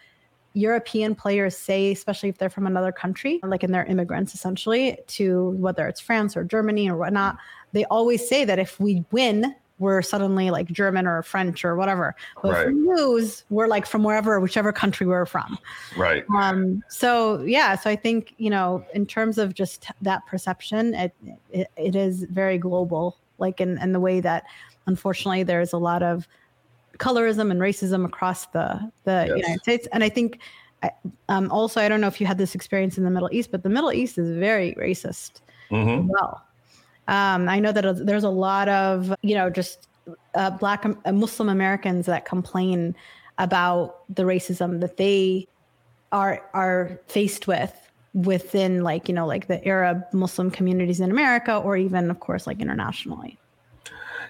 European 0.58 1.14
players 1.14 1.56
say, 1.56 1.92
especially 1.92 2.28
if 2.28 2.38
they're 2.38 2.50
from 2.50 2.66
another 2.66 2.92
country, 2.92 3.40
like 3.42 3.62
and 3.62 3.72
they're 3.72 3.84
immigrants 3.84 4.34
essentially, 4.34 4.98
to 5.06 5.50
whether 5.50 5.86
it's 5.86 6.00
France 6.00 6.36
or 6.36 6.44
Germany 6.44 6.90
or 6.90 6.96
whatnot, 6.96 7.36
they 7.72 7.84
always 7.86 8.28
say 8.28 8.44
that 8.44 8.58
if 8.58 8.80
we 8.80 9.04
win, 9.12 9.54
we're 9.78 10.02
suddenly 10.02 10.50
like 10.50 10.66
German 10.66 11.06
or 11.06 11.22
French 11.22 11.64
or 11.64 11.76
whatever. 11.76 12.16
But 12.42 12.52
right. 12.52 12.66
if 12.66 12.74
we 12.74 12.80
lose, 12.88 13.44
we're 13.50 13.68
like 13.68 13.86
from 13.86 14.02
wherever, 14.02 14.40
whichever 14.40 14.72
country 14.72 15.06
we're 15.06 15.26
from. 15.26 15.58
Right. 15.96 16.24
Um. 16.34 16.82
So 16.88 17.42
yeah. 17.42 17.76
So 17.76 17.88
I 17.88 17.96
think 17.96 18.34
you 18.38 18.50
know, 18.50 18.84
in 18.94 19.06
terms 19.06 19.38
of 19.38 19.54
just 19.54 19.86
that 20.02 20.26
perception, 20.26 20.94
it 20.94 21.14
it, 21.52 21.68
it 21.76 21.94
is 21.94 22.24
very 22.24 22.58
global. 22.58 23.16
Like 23.38 23.60
in 23.60 23.78
in 23.78 23.92
the 23.92 24.00
way 24.00 24.20
that, 24.20 24.44
unfortunately, 24.86 25.44
there's 25.44 25.72
a 25.72 25.78
lot 25.78 26.02
of 26.02 26.26
colorism 26.98 27.50
and 27.50 27.60
racism 27.60 28.04
across 28.04 28.46
the 28.46 28.90
the 29.04 29.26
yes. 29.28 29.36
United 29.36 29.60
States. 29.60 29.88
And 29.92 30.04
I 30.04 30.08
think 30.08 30.40
um, 31.28 31.50
also 31.50 31.80
I 31.80 31.88
don't 31.88 32.00
know 32.00 32.06
if 32.06 32.20
you 32.20 32.26
had 32.26 32.38
this 32.38 32.54
experience 32.54 32.98
in 32.98 33.04
the 33.04 33.10
Middle 33.10 33.30
East, 33.32 33.50
but 33.50 33.62
the 33.62 33.68
Middle 33.68 33.92
East 33.92 34.18
is 34.18 34.36
very 34.36 34.74
racist. 34.74 35.40
Mm-hmm. 35.70 36.08
Well, 36.08 36.42
um, 37.08 37.48
I 37.48 37.58
know 37.58 37.72
that 37.72 38.06
there's 38.06 38.24
a 38.24 38.30
lot 38.30 38.68
of 38.68 39.14
you 39.22 39.34
know 39.34 39.50
just 39.50 39.88
uh, 40.34 40.50
Black 40.50 40.84
uh, 40.84 41.12
Muslim 41.12 41.48
Americans 41.48 42.06
that 42.06 42.24
complain 42.24 42.94
about 43.38 44.02
the 44.14 44.24
racism 44.24 44.80
that 44.80 44.96
they 44.96 45.46
are 46.12 46.42
are 46.54 47.00
faced 47.06 47.46
with 47.46 47.74
within 48.14 48.82
like 48.82 49.08
you 49.08 49.14
know 49.14 49.26
like 49.26 49.46
the 49.46 49.64
Arab 49.66 50.02
Muslim 50.12 50.50
communities 50.50 51.00
in 51.00 51.10
America 51.10 51.56
or 51.56 51.76
even 51.76 52.10
of 52.10 52.20
course 52.20 52.46
like 52.46 52.60
internationally. 52.60 53.38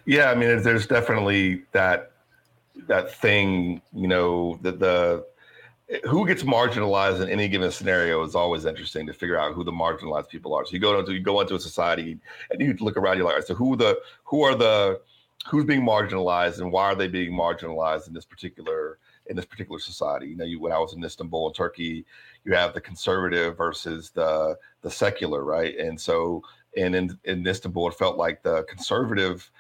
Yeah, 0.05 0.31
I 0.31 0.35
mean, 0.35 0.63
there's 0.63 0.87
definitely 0.87 1.63
that 1.73 2.13
that 2.87 3.15
thing, 3.15 3.83
you 3.93 4.09
know, 4.09 4.59
that 4.63 4.79
the 4.79 5.27
who 6.05 6.27
gets 6.27 6.43
marginalized 6.43 7.23
in 7.23 7.31
any 7.31 7.49
given 7.49 7.71
scenario 7.71 8.23
is 8.23 8.35
always 8.35 8.67
interesting 8.67 9.07
to 9.07 9.13
figure 9.13 9.39
out 9.39 9.55
who 9.55 9.65
the 9.65 9.73
marginalized 9.73 10.29
people 10.29 10.53
are. 10.55 10.65
So 10.67 10.73
you 10.73 10.79
go 10.79 10.99
into 10.99 11.15
you 11.15 11.21
go 11.21 11.41
into 11.41 11.55
a 11.55 11.61
society 11.61 12.19
and 12.51 12.61
you 12.61 12.75
look 12.81 12.97
around, 12.97 13.17
you're 13.17 13.27
like, 13.27 13.43
so 13.45 13.55
who 13.55 13.77
the 13.77 13.99
who 14.25 14.43
are 14.43 14.55
the 14.55 15.01
who's 15.49 15.65
being 15.65 15.83
marginalized 15.83 16.61
and 16.61 16.71
why 16.71 16.85
are 16.85 16.95
they 16.95 17.09
being 17.09 17.33
marginalized 17.33 18.07
in 18.07 18.13
this 18.13 18.27
particular 18.27 18.99
in 19.27 19.37
this 19.37 19.47
particular 19.47 19.79
society? 19.79 20.29
You 20.29 20.37
know, 20.37 20.45
you 20.45 20.61
when 20.61 20.73
I 20.73 20.79
was 20.79 20.93
in 20.93 21.03
Istanbul 21.03 21.49
in 21.49 21.55
Turkey, 21.55 22.05
you 22.45 22.55
have 22.55 22.75
the 22.75 22.81
conservative 22.81 23.57
versus 23.57 24.11
the 24.11 24.59
the 24.83 24.91
secular, 24.91 25.43
right? 25.43 25.77
And 25.79 25.99
so 25.99 26.43
and 26.77 26.95
in, 26.95 27.19
in 27.25 27.47
Istanbul, 27.47 27.89
it 27.89 27.95
felt 27.95 28.19
like 28.19 28.43
the 28.43 28.65
conservative 28.65 29.51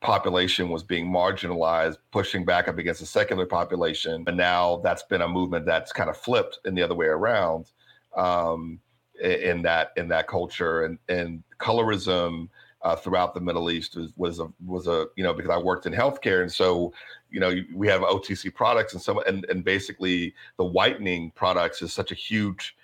population 0.00 0.68
was 0.68 0.82
being 0.82 1.10
marginalized, 1.10 1.98
pushing 2.12 2.44
back 2.44 2.68
up 2.68 2.78
against 2.78 3.00
the 3.00 3.06
secular 3.06 3.46
population. 3.46 4.24
And 4.26 4.36
now 4.36 4.80
that's 4.84 5.02
been 5.02 5.22
a 5.22 5.28
movement 5.28 5.66
that's 5.66 5.92
kind 5.92 6.08
of 6.08 6.16
flipped 6.16 6.60
in 6.64 6.74
the 6.74 6.82
other 6.82 6.94
way 6.94 7.06
around 7.06 7.72
um, 8.16 8.80
in 9.20 9.62
that 9.62 9.92
in 9.96 10.08
that 10.08 10.28
culture 10.28 10.84
and 10.84 10.98
and 11.08 11.42
colorism 11.58 12.48
uh, 12.82 12.94
throughout 12.94 13.34
the 13.34 13.40
Middle 13.40 13.70
East 13.70 13.96
was, 13.96 14.12
was 14.16 14.38
a 14.38 14.48
was 14.64 14.86
a 14.86 15.06
you 15.16 15.24
know 15.24 15.34
because 15.34 15.50
I 15.50 15.58
worked 15.58 15.86
in 15.86 15.92
healthcare 15.92 16.42
and 16.42 16.52
so 16.52 16.92
you 17.30 17.40
know 17.40 17.52
we 17.74 17.88
have 17.88 18.02
OTC 18.02 18.54
products 18.54 18.92
and 18.92 19.02
some 19.02 19.18
and 19.26 19.44
and 19.46 19.64
basically 19.64 20.34
the 20.56 20.64
whitening 20.64 21.32
products 21.32 21.82
is 21.82 21.92
such 21.92 22.12
a 22.12 22.14
huge 22.14 22.76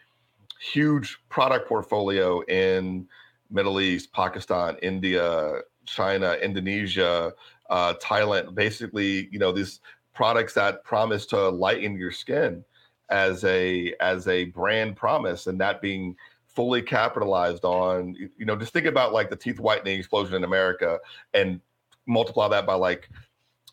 huge 0.61 1.19
product 1.29 1.69
portfolio 1.69 2.41
in 2.43 3.07
Middle 3.51 3.81
East, 3.81 4.13
Pakistan, 4.13 4.77
India, 4.83 5.61
China, 5.87 6.35
Indonesia, 6.43 7.33
uh, 7.71 7.95
Thailand, 8.03 8.55
basically, 8.55 9.29
you 9.31 9.39
know, 9.39 9.53
these 9.53 9.81
products 10.15 10.55
that 10.55 10.85
promise 10.85 11.27
to 11.27 11.49
lighten 11.49 11.99
your 11.99 12.13
skin 12.13 12.65
as 13.11 13.45
a 13.45 13.95
as 14.01 14.29
a 14.29 14.47
brand 14.47 14.97
promise, 14.97 15.47
and 15.47 15.61
that 15.61 15.81
being 15.81 16.17
fully 16.47 16.83
capitalized 16.83 17.65
on. 17.65 18.15
You 18.15 18.47
know, 18.47 18.57
just 18.57 18.73
think 18.73 18.87
about 18.87 19.13
like 19.13 19.31
the 19.31 19.37
teeth 19.37 19.61
whitening 19.61 19.99
explosion 19.99 20.35
in 20.35 20.45
America, 20.45 20.99
and 21.33 21.61
multiply 22.07 22.49
that 22.49 22.67
by 22.67 22.75
like 22.75 23.09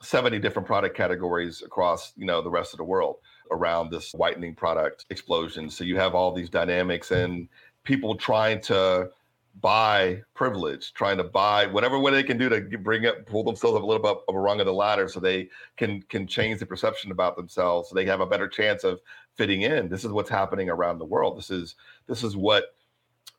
70 0.01 0.39
different 0.39 0.67
product 0.67 0.95
categories 0.95 1.61
across 1.61 2.13
you 2.15 2.25
know 2.25 2.41
the 2.41 2.49
rest 2.49 2.73
of 2.73 2.77
the 2.77 2.83
world 2.83 3.17
around 3.51 3.91
this 3.91 4.13
whitening 4.13 4.55
product 4.55 5.05
explosion 5.09 5.69
so 5.69 5.83
you 5.83 5.97
have 5.97 6.15
all 6.15 6.31
these 6.31 6.49
dynamics 6.49 7.11
and 7.11 7.47
people 7.83 8.15
trying 8.15 8.59
to 8.61 9.09
buy 9.59 10.21
privilege, 10.33 10.93
trying 10.93 11.17
to 11.17 11.23
buy 11.23 11.67
whatever 11.67 11.99
way 11.99 12.11
they 12.11 12.23
can 12.23 12.37
do 12.37 12.49
to 12.49 12.61
bring 12.77 13.05
up, 13.05 13.25
pull 13.25 13.43
themselves 13.43 13.75
up 13.75 13.83
a 13.83 13.85
little 13.85 14.01
bit 14.01 14.17
of 14.27 14.35
a 14.35 14.39
rung 14.39 14.59
of 14.59 14.65
the 14.65 14.73
ladder, 14.73 15.07
so 15.07 15.19
they 15.19 15.49
can 15.77 16.01
can 16.03 16.25
change 16.25 16.59
the 16.59 16.65
perception 16.65 17.11
about 17.11 17.35
themselves, 17.35 17.89
so 17.89 17.95
they 17.95 18.05
have 18.05 18.21
a 18.21 18.25
better 18.25 18.47
chance 18.47 18.83
of 18.83 18.99
fitting 19.35 19.63
in. 19.63 19.89
This 19.89 20.05
is 20.05 20.11
what's 20.11 20.29
happening 20.29 20.69
around 20.69 20.99
the 20.99 21.05
world. 21.05 21.37
This 21.37 21.49
is 21.49 21.75
this 22.07 22.23
is 22.23 22.37
what 22.37 22.75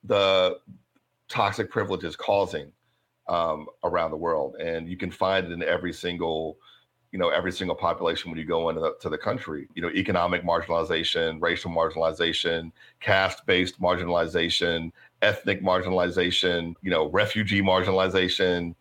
the 0.04 0.58
toxic 1.28 1.70
privilege 1.70 2.04
is 2.04 2.16
causing 2.16 2.70
um, 3.28 3.66
around 3.84 4.10
the 4.10 4.16
world, 4.16 4.56
and 4.56 4.88
you 4.88 4.96
can 4.96 5.10
find 5.10 5.46
it 5.46 5.52
in 5.52 5.62
every 5.62 5.92
single 5.92 6.58
you 7.12 7.18
know 7.18 7.28
every 7.28 7.52
single 7.52 7.76
population 7.76 8.30
when 8.30 8.38
you 8.38 8.46
go 8.46 8.70
into 8.70 8.80
the, 8.80 8.94
to 9.00 9.08
the 9.08 9.18
country 9.18 9.68
you 9.74 9.82
know 9.82 9.90
economic 9.90 10.42
marginalization 10.42 11.40
racial 11.40 11.70
marginalization 11.70 12.72
caste 13.00 13.44
based 13.46 13.80
marginalization 13.80 14.90
ethnic 15.22 15.62
marginalization, 15.62 16.74
you 16.82 16.90
know, 16.90 17.08
refugee 17.10 17.62
marginalization. 17.62 18.74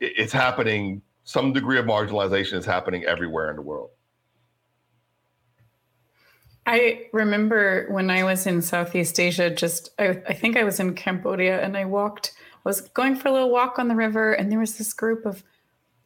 It's 0.00 0.32
happening. 0.32 1.02
Some 1.24 1.52
degree 1.52 1.78
of 1.78 1.86
marginalization 1.86 2.54
is 2.54 2.66
happening 2.66 3.04
everywhere 3.04 3.50
in 3.50 3.56
the 3.56 3.62
world. 3.62 3.90
I 6.66 7.06
remember 7.14 7.86
when 7.88 8.10
I 8.10 8.24
was 8.24 8.46
in 8.46 8.60
Southeast 8.60 9.18
Asia, 9.18 9.48
just 9.48 9.90
I, 9.98 10.20
I, 10.28 10.34
think 10.34 10.58
I 10.58 10.64
was 10.64 10.78
in 10.78 10.94
Cambodia 10.94 11.62
and 11.64 11.78
I 11.78 11.86
walked, 11.86 12.32
I 12.36 12.68
was 12.68 12.82
going 12.82 13.16
for 13.16 13.28
a 13.28 13.32
little 13.32 13.50
walk 13.50 13.78
on 13.78 13.88
the 13.88 13.94
river, 13.94 14.34
and 14.34 14.52
there 14.52 14.58
was 14.58 14.76
this 14.76 14.92
group 14.92 15.24
of 15.24 15.42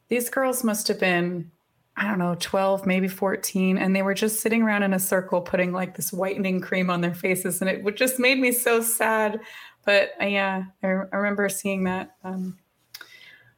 these 0.07 0.29
girls 0.29 0.63
must 0.63 0.87
have 0.87 1.01
been 1.01 1.51
I 1.95 2.07
don't 2.07 2.19
know, 2.19 2.35
12, 2.39 2.85
maybe 2.85 3.07
14. 3.07 3.77
And 3.77 3.95
they 3.95 4.01
were 4.01 4.15
just 4.15 4.39
sitting 4.41 4.63
around 4.63 4.83
in 4.83 4.93
a 4.93 4.99
circle 4.99 5.41
putting 5.41 5.71
like 5.71 5.95
this 5.95 6.11
whitening 6.11 6.59
cream 6.59 6.89
on 6.89 7.01
their 7.01 7.13
faces. 7.13 7.61
And 7.61 7.69
it 7.69 7.95
just 7.95 8.19
made 8.19 8.39
me 8.39 8.51
so 8.51 8.81
sad. 8.81 9.39
But 9.85 10.11
uh, 10.21 10.25
yeah, 10.25 10.63
I, 10.81 10.87
I, 10.87 11.15
remember 11.15 11.49
seeing 11.49 11.83
that. 11.83 12.15
Um, 12.23 12.57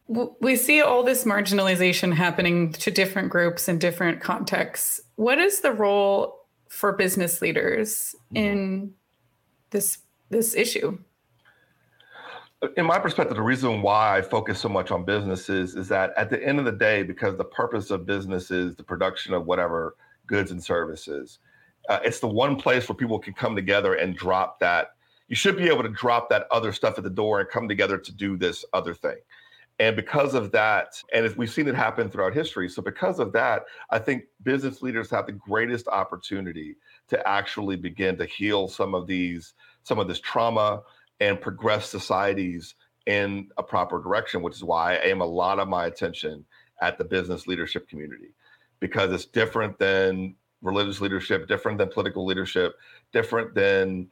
we 0.07 0.55
see 0.55 0.81
all 0.81 1.03
this 1.03 1.23
marginalization 1.23 2.13
happening 2.13 2.71
to 2.73 2.91
different 2.91 3.29
groups 3.29 3.67
in 3.67 3.79
different 3.79 4.21
contexts. 4.21 5.01
What 5.15 5.39
is 5.39 5.61
the 5.61 5.71
role 5.71 6.45
for 6.67 6.93
business 6.93 7.41
leaders 7.41 8.15
mm-hmm. 8.25 8.37
in 8.37 8.93
this 9.71 9.99
this 10.29 10.55
issue? 10.55 10.99
In 12.77 12.85
my 12.85 12.99
perspective, 12.99 13.35
the 13.35 13.43
reason 13.43 13.81
why 13.81 14.17
I 14.17 14.21
focus 14.21 14.59
so 14.59 14.69
much 14.69 14.91
on 14.91 15.03
businesses 15.03 15.75
is 15.75 15.87
that 15.89 16.13
at 16.17 16.29
the 16.29 16.41
end 16.43 16.59
of 16.59 16.65
the 16.65 16.71
day, 16.71 17.03
because 17.03 17.37
the 17.37 17.45
purpose 17.45 17.91
of 17.91 18.05
business 18.05 18.51
is 18.51 18.75
the 18.75 18.83
production 18.83 19.33
of 19.33 19.45
whatever 19.45 19.95
goods 20.27 20.51
and 20.51 20.63
services, 20.63 21.39
uh, 21.89 21.99
it's 22.03 22.19
the 22.19 22.27
one 22.27 22.55
place 22.55 22.87
where 22.87 22.95
people 22.95 23.19
can 23.19 23.33
come 23.33 23.55
together 23.55 23.95
and 23.95 24.15
drop 24.15 24.59
that. 24.59 24.91
You 25.27 25.35
should 25.35 25.57
be 25.57 25.67
able 25.67 25.83
to 25.83 25.89
drop 25.89 26.29
that 26.29 26.47
other 26.51 26.71
stuff 26.71 26.97
at 26.97 27.03
the 27.03 27.09
door 27.09 27.39
and 27.39 27.49
come 27.49 27.67
together 27.67 27.97
to 27.97 28.11
do 28.11 28.37
this 28.37 28.63
other 28.73 28.93
thing. 28.93 29.17
And 29.79 29.95
because 29.95 30.33
of 30.35 30.51
that, 30.51 31.01
and 31.13 31.35
we've 31.35 31.51
seen 31.51 31.67
it 31.67 31.75
happen 31.75 32.09
throughout 32.09 32.33
history. 32.33 32.69
So, 32.69 32.81
because 32.81 33.19
of 33.19 33.33
that, 33.33 33.63
I 33.89 33.99
think 33.99 34.23
business 34.43 34.81
leaders 34.81 35.09
have 35.09 35.25
the 35.25 35.33
greatest 35.33 35.87
opportunity 35.89 36.77
to 37.09 37.27
actually 37.27 37.75
begin 37.75 38.17
to 38.17 38.25
heal 38.25 38.69
some 38.69 38.95
of 38.95 39.05
these, 39.05 39.53
some 39.83 39.99
of 39.99 40.07
this 40.07 40.21
trauma, 40.21 40.81
and 41.19 41.39
progress 41.39 41.89
societies 41.89 42.75
in 43.05 43.49
a 43.57 43.63
proper 43.63 44.01
direction, 44.01 44.41
which 44.41 44.55
is 44.55 44.63
why 44.63 44.95
I 44.95 44.99
aim 45.03 45.21
a 45.21 45.25
lot 45.25 45.59
of 45.59 45.67
my 45.67 45.85
attention 45.85 46.45
at 46.81 46.97
the 46.97 47.05
business 47.05 47.47
leadership 47.47 47.87
community 47.87 48.33
because 48.79 49.11
it's 49.11 49.25
different 49.25 49.79
than 49.79 50.35
religious 50.61 50.99
leadership, 50.99 51.47
different 51.47 51.77
than 51.77 51.89
political 51.89 52.25
leadership, 52.25 52.73
different 53.13 53.53
than 53.53 54.07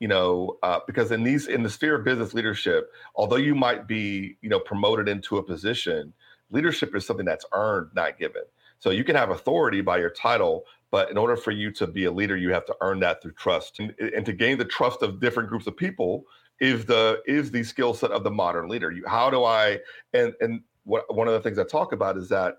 you 0.00 0.08
know 0.08 0.58
uh, 0.62 0.80
because 0.86 1.12
in 1.12 1.22
these 1.22 1.46
in 1.46 1.62
the 1.62 1.70
sphere 1.70 1.94
of 1.94 2.04
business 2.04 2.34
leadership 2.34 2.90
although 3.14 3.36
you 3.36 3.54
might 3.54 3.86
be 3.86 4.36
you 4.42 4.48
know 4.48 4.58
promoted 4.58 5.08
into 5.08 5.36
a 5.36 5.42
position 5.42 6.12
leadership 6.50 6.94
is 6.94 7.06
something 7.06 7.26
that's 7.26 7.44
earned 7.52 7.90
not 7.94 8.18
given. 8.18 8.42
So 8.78 8.90
you 8.90 9.04
can 9.04 9.16
have 9.16 9.30
authority 9.30 9.80
by 9.80 9.98
your 9.98 10.10
title 10.10 10.64
but 10.94 11.10
in 11.10 11.18
order 11.18 11.36
for 11.36 11.50
you 11.50 11.72
to 11.72 11.88
be 11.88 12.04
a 12.04 12.12
leader, 12.12 12.36
you 12.36 12.52
have 12.52 12.66
to 12.66 12.76
earn 12.80 13.00
that 13.00 13.20
through 13.20 13.32
trust. 13.32 13.80
And, 13.80 13.94
and 13.98 14.24
to 14.26 14.32
gain 14.32 14.58
the 14.58 14.64
trust 14.64 15.02
of 15.02 15.20
different 15.20 15.48
groups 15.48 15.66
of 15.66 15.76
people 15.76 16.24
is 16.60 16.86
the 16.86 17.20
is 17.26 17.50
the 17.50 17.64
skill 17.64 17.94
set 17.94 18.12
of 18.12 18.22
the 18.22 18.30
modern 18.30 18.68
leader. 18.68 18.92
You, 18.92 19.04
how 19.08 19.28
do 19.30 19.44
I 19.44 19.80
and 20.12 20.34
and 20.40 20.62
what 20.84 21.12
one 21.14 21.26
of 21.26 21.34
the 21.34 21.40
things 21.40 21.58
I 21.58 21.64
talk 21.64 21.92
about 21.92 22.16
is 22.16 22.28
that 22.28 22.58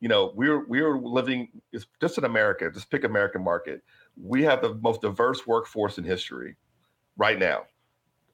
you 0.00 0.08
know 0.08 0.32
we're 0.36 0.66
we're 0.68 0.98
living 0.98 1.48
just 2.00 2.18
in 2.18 2.24
America. 2.24 2.70
Just 2.72 2.90
pick 2.90 3.04
American 3.04 3.42
market. 3.44 3.82
We 4.16 4.44
have 4.44 4.62
the 4.62 4.74
most 4.76 5.02
diverse 5.02 5.46
workforce 5.46 5.98
in 5.98 6.04
history 6.04 6.56
right 7.16 7.38
now. 7.38 7.62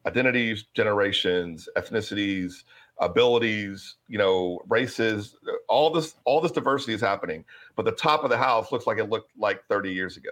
identities, 0.07 0.65
generations, 0.75 1.69
ethnicities, 1.77 2.65
abilities, 3.01 3.97
you 4.09 4.19
know, 4.19 4.61
races, 4.69 5.37
all 5.69 5.91
this 5.91 6.15
all 6.25 6.41
this 6.41 6.53
diversity 6.53 6.95
is 6.95 7.01
happening, 7.01 7.45
but 7.75 7.85
the 7.85 7.93
top 7.93 8.25
of 8.25 8.31
the 8.31 8.39
house 8.39 8.73
looks 8.73 8.87
like 8.87 8.99
it 8.99 9.11
looked 9.11 9.33
like 9.39 9.65
30 9.69 9.93
years 9.93 10.17
ago. 10.17 10.31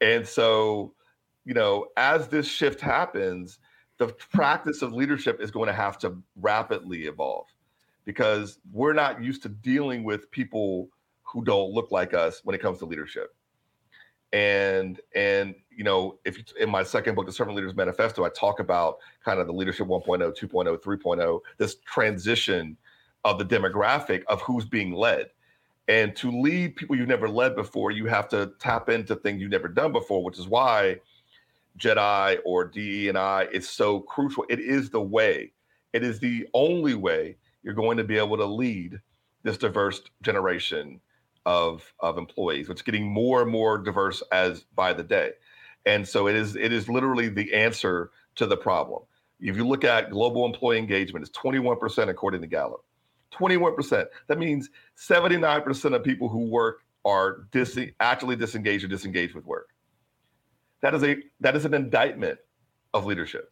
And 0.00 0.26
so, 0.26 0.94
you 1.44 1.54
know, 1.54 1.86
as 1.96 2.28
this 2.28 2.46
shift 2.46 2.80
happens, 2.80 3.58
the 3.98 4.08
practice 4.32 4.82
of 4.82 4.92
leadership 4.92 5.40
is 5.40 5.50
going 5.50 5.66
to 5.66 5.72
have 5.72 5.98
to 5.98 6.16
rapidly 6.36 7.06
evolve 7.06 7.46
because 8.04 8.58
we're 8.72 8.92
not 8.92 9.22
used 9.22 9.42
to 9.42 9.48
dealing 9.48 10.04
with 10.04 10.30
people 10.30 10.88
who 11.22 11.44
don't 11.44 11.72
look 11.72 11.90
like 11.90 12.14
us 12.14 12.40
when 12.44 12.54
it 12.54 12.62
comes 12.62 12.78
to 12.78 12.86
leadership. 12.86 13.34
And 14.32 15.00
and 15.14 15.27
you 15.78 15.84
know, 15.84 16.18
if 16.24 16.36
you, 16.36 16.44
in 16.58 16.68
my 16.68 16.82
second 16.82 17.14
book, 17.14 17.24
The 17.24 17.32
Servant 17.32 17.56
Leaders 17.56 17.76
Manifesto, 17.76 18.24
I 18.24 18.30
talk 18.30 18.58
about 18.58 18.98
kind 19.24 19.38
of 19.38 19.46
the 19.46 19.52
leadership 19.52 19.86
1.0, 19.86 20.36
2.0, 20.36 20.78
3.0, 20.80 21.40
this 21.56 21.76
transition 21.86 22.76
of 23.24 23.38
the 23.38 23.44
demographic 23.44 24.24
of 24.26 24.42
who's 24.42 24.64
being 24.66 24.92
led. 24.92 25.28
And 25.86 26.16
to 26.16 26.32
lead 26.32 26.74
people 26.74 26.96
you've 26.96 27.06
never 27.06 27.28
led 27.28 27.54
before, 27.54 27.92
you 27.92 28.06
have 28.06 28.28
to 28.30 28.52
tap 28.58 28.88
into 28.88 29.14
things 29.14 29.40
you've 29.40 29.52
never 29.52 29.68
done 29.68 29.92
before, 29.92 30.24
which 30.24 30.36
is 30.36 30.48
why 30.48 30.98
Jedi 31.78 32.38
or 32.44 32.64
DE 32.64 33.08
and 33.08 33.16
I 33.16 33.44
is 33.52 33.68
so 33.68 34.00
crucial. 34.00 34.44
It 34.48 34.58
is 34.58 34.90
the 34.90 35.00
way. 35.00 35.52
It 35.92 36.02
is 36.02 36.18
the 36.18 36.48
only 36.54 36.94
way 36.94 37.36
you're 37.62 37.72
going 37.72 37.98
to 37.98 38.04
be 38.04 38.18
able 38.18 38.36
to 38.36 38.44
lead 38.44 39.00
this 39.44 39.56
diverse 39.56 40.02
generation 40.22 41.00
of 41.46 41.94
of 42.00 42.18
employees, 42.18 42.68
which 42.68 42.78
is 42.78 42.82
getting 42.82 43.06
more 43.06 43.42
and 43.42 43.50
more 43.50 43.78
diverse 43.78 44.22
as 44.32 44.64
by 44.74 44.92
the 44.92 45.04
day. 45.04 45.30
And 45.88 46.06
so 46.06 46.28
it 46.28 46.36
is 46.36 46.54
it 46.54 46.70
is 46.70 46.86
literally 46.86 47.28
the 47.30 47.54
answer 47.54 48.10
to 48.34 48.44
the 48.44 48.58
problem. 48.58 49.04
If 49.40 49.56
you 49.56 49.66
look 49.66 49.84
at 49.84 50.10
global 50.10 50.44
employee 50.44 50.76
engagement, 50.76 51.26
it's 51.26 51.36
21% 51.38 52.08
according 52.10 52.42
to 52.42 52.46
Gallup. 52.46 52.84
21%. 53.32 54.06
That 54.26 54.38
means 54.38 54.68
79% 54.98 55.94
of 55.94 56.04
people 56.04 56.28
who 56.28 56.50
work 56.50 56.84
are 57.06 57.46
dis- 57.52 57.78
actually 58.00 58.36
disengaged 58.36 58.84
or 58.84 58.88
disengaged 58.88 59.34
with 59.34 59.46
work. 59.46 59.70
That 60.82 60.94
is 60.94 61.02
a 61.02 61.16
that 61.40 61.56
is 61.56 61.64
an 61.64 61.72
indictment 61.72 62.38
of 62.92 63.06
leadership. 63.06 63.50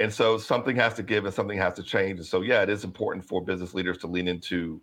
And 0.00 0.12
so 0.12 0.38
something 0.38 0.76
has 0.76 0.94
to 0.94 1.02
give 1.02 1.26
and 1.26 1.34
something 1.34 1.58
has 1.58 1.74
to 1.74 1.82
change. 1.82 2.20
And 2.20 2.26
so 2.26 2.40
yeah, 2.40 2.62
it 2.62 2.70
is 2.70 2.84
important 2.84 3.26
for 3.26 3.44
business 3.44 3.74
leaders 3.74 3.98
to 3.98 4.06
lean 4.06 4.28
into 4.28 4.80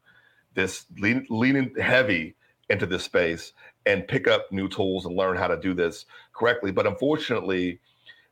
this 0.53 0.85
lean 0.99 1.25
leaning 1.31 1.73
heavy 1.79 2.35
into 2.69 2.85
this 2.85 3.03
space 3.03 3.53
and 3.85 4.07
pick 4.07 4.27
up 4.27 4.51
new 4.51 4.67
tools 4.67 5.05
and 5.05 5.15
learn 5.15 5.37
how 5.37 5.47
to 5.47 5.59
do 5.59 5.73
this 5.73 6.05
correctly. 6.33 6.71
But 6.71 6.87
unfortunately, 6.87 7.79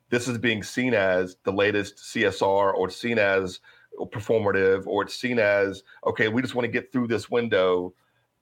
this 0.10 0.28
is 0.28 0.38
being 0.38 0.64
seen 0.64 0.94
as 0.94 1.38
the 1.44 1.52
latest 1.52 1.98
CSR 1.98 2.74
or 2.74 2.90
seen 2.90 3.18
as 3.18 3.60
performative 4.00 4.88
or 4.88 5.04
it's 5.04 5.16
seen 5.16 5.40
as 5.40 5.84
okay 6.06 6.30
we 6.30 6.42
just 6.42 6.56
want 6.56 6.64
to 6.64 6.72
get 6.72 6.90
through 6.92 7.08
this 7.08 7.30
window 7.30 7.94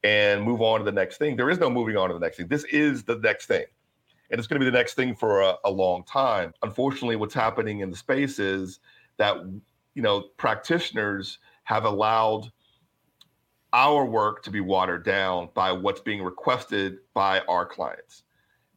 and 0.03 0.43
move 0.43 0.61
on 0.61 0.79
to 0.79 0.85
the 0.85 0.91
next 0.91 1.17
thing. 1.17 1.35
There 1.35 1.49
is 1.49 1.57
no 1.57 1.69
moving 1.69 1.97
on 1.97 2.09
to 2.09 2.13
the 2.13 2.19
next 2.19 2.37
thing. 2.37 2.47
This 2.47 2.63
is 2.65 3.03
the 3.03 3.17
next 3.17 3.47
thing. 3.47 3.65
And 4.29 4.37
it's 4.37 4.47
going 4.47 4.59
to 4.59 4.65
be 4.65 4.69
the 4.69 4.77
next 4.77 4.93
thing 4.93 5.15
for 5.15 5.41
a, 5.41 5.55
a 5.65 5.71
long 5.71 6.03
time. 6.03 6.53
Unfortunately 6.61 7.15
what's 7.15 7.33
happening 7.33 7.79
in 7.79 7.89
the 7.89 7.95
space 7.95 8.39
is 8.39 8.79
that 9.17 9.37
you 9.95 10.01
know 10.01 10.21
practitioners 10.37 11.39
have 11.63 11.85
allowed 11.85 12.51
our 13.77 14.03
work 14.03 14.41
to 14.41 14.49
be 14.49 14.59
watered 14.59 15.05
down 15.05 15.49
by 15.53 15.71
what's 15.71 16.01
being 16.01 16.23
requested 16.23 16.97
by 17.13 17.41
our 17.41 17.63
clients. 17.63 18.23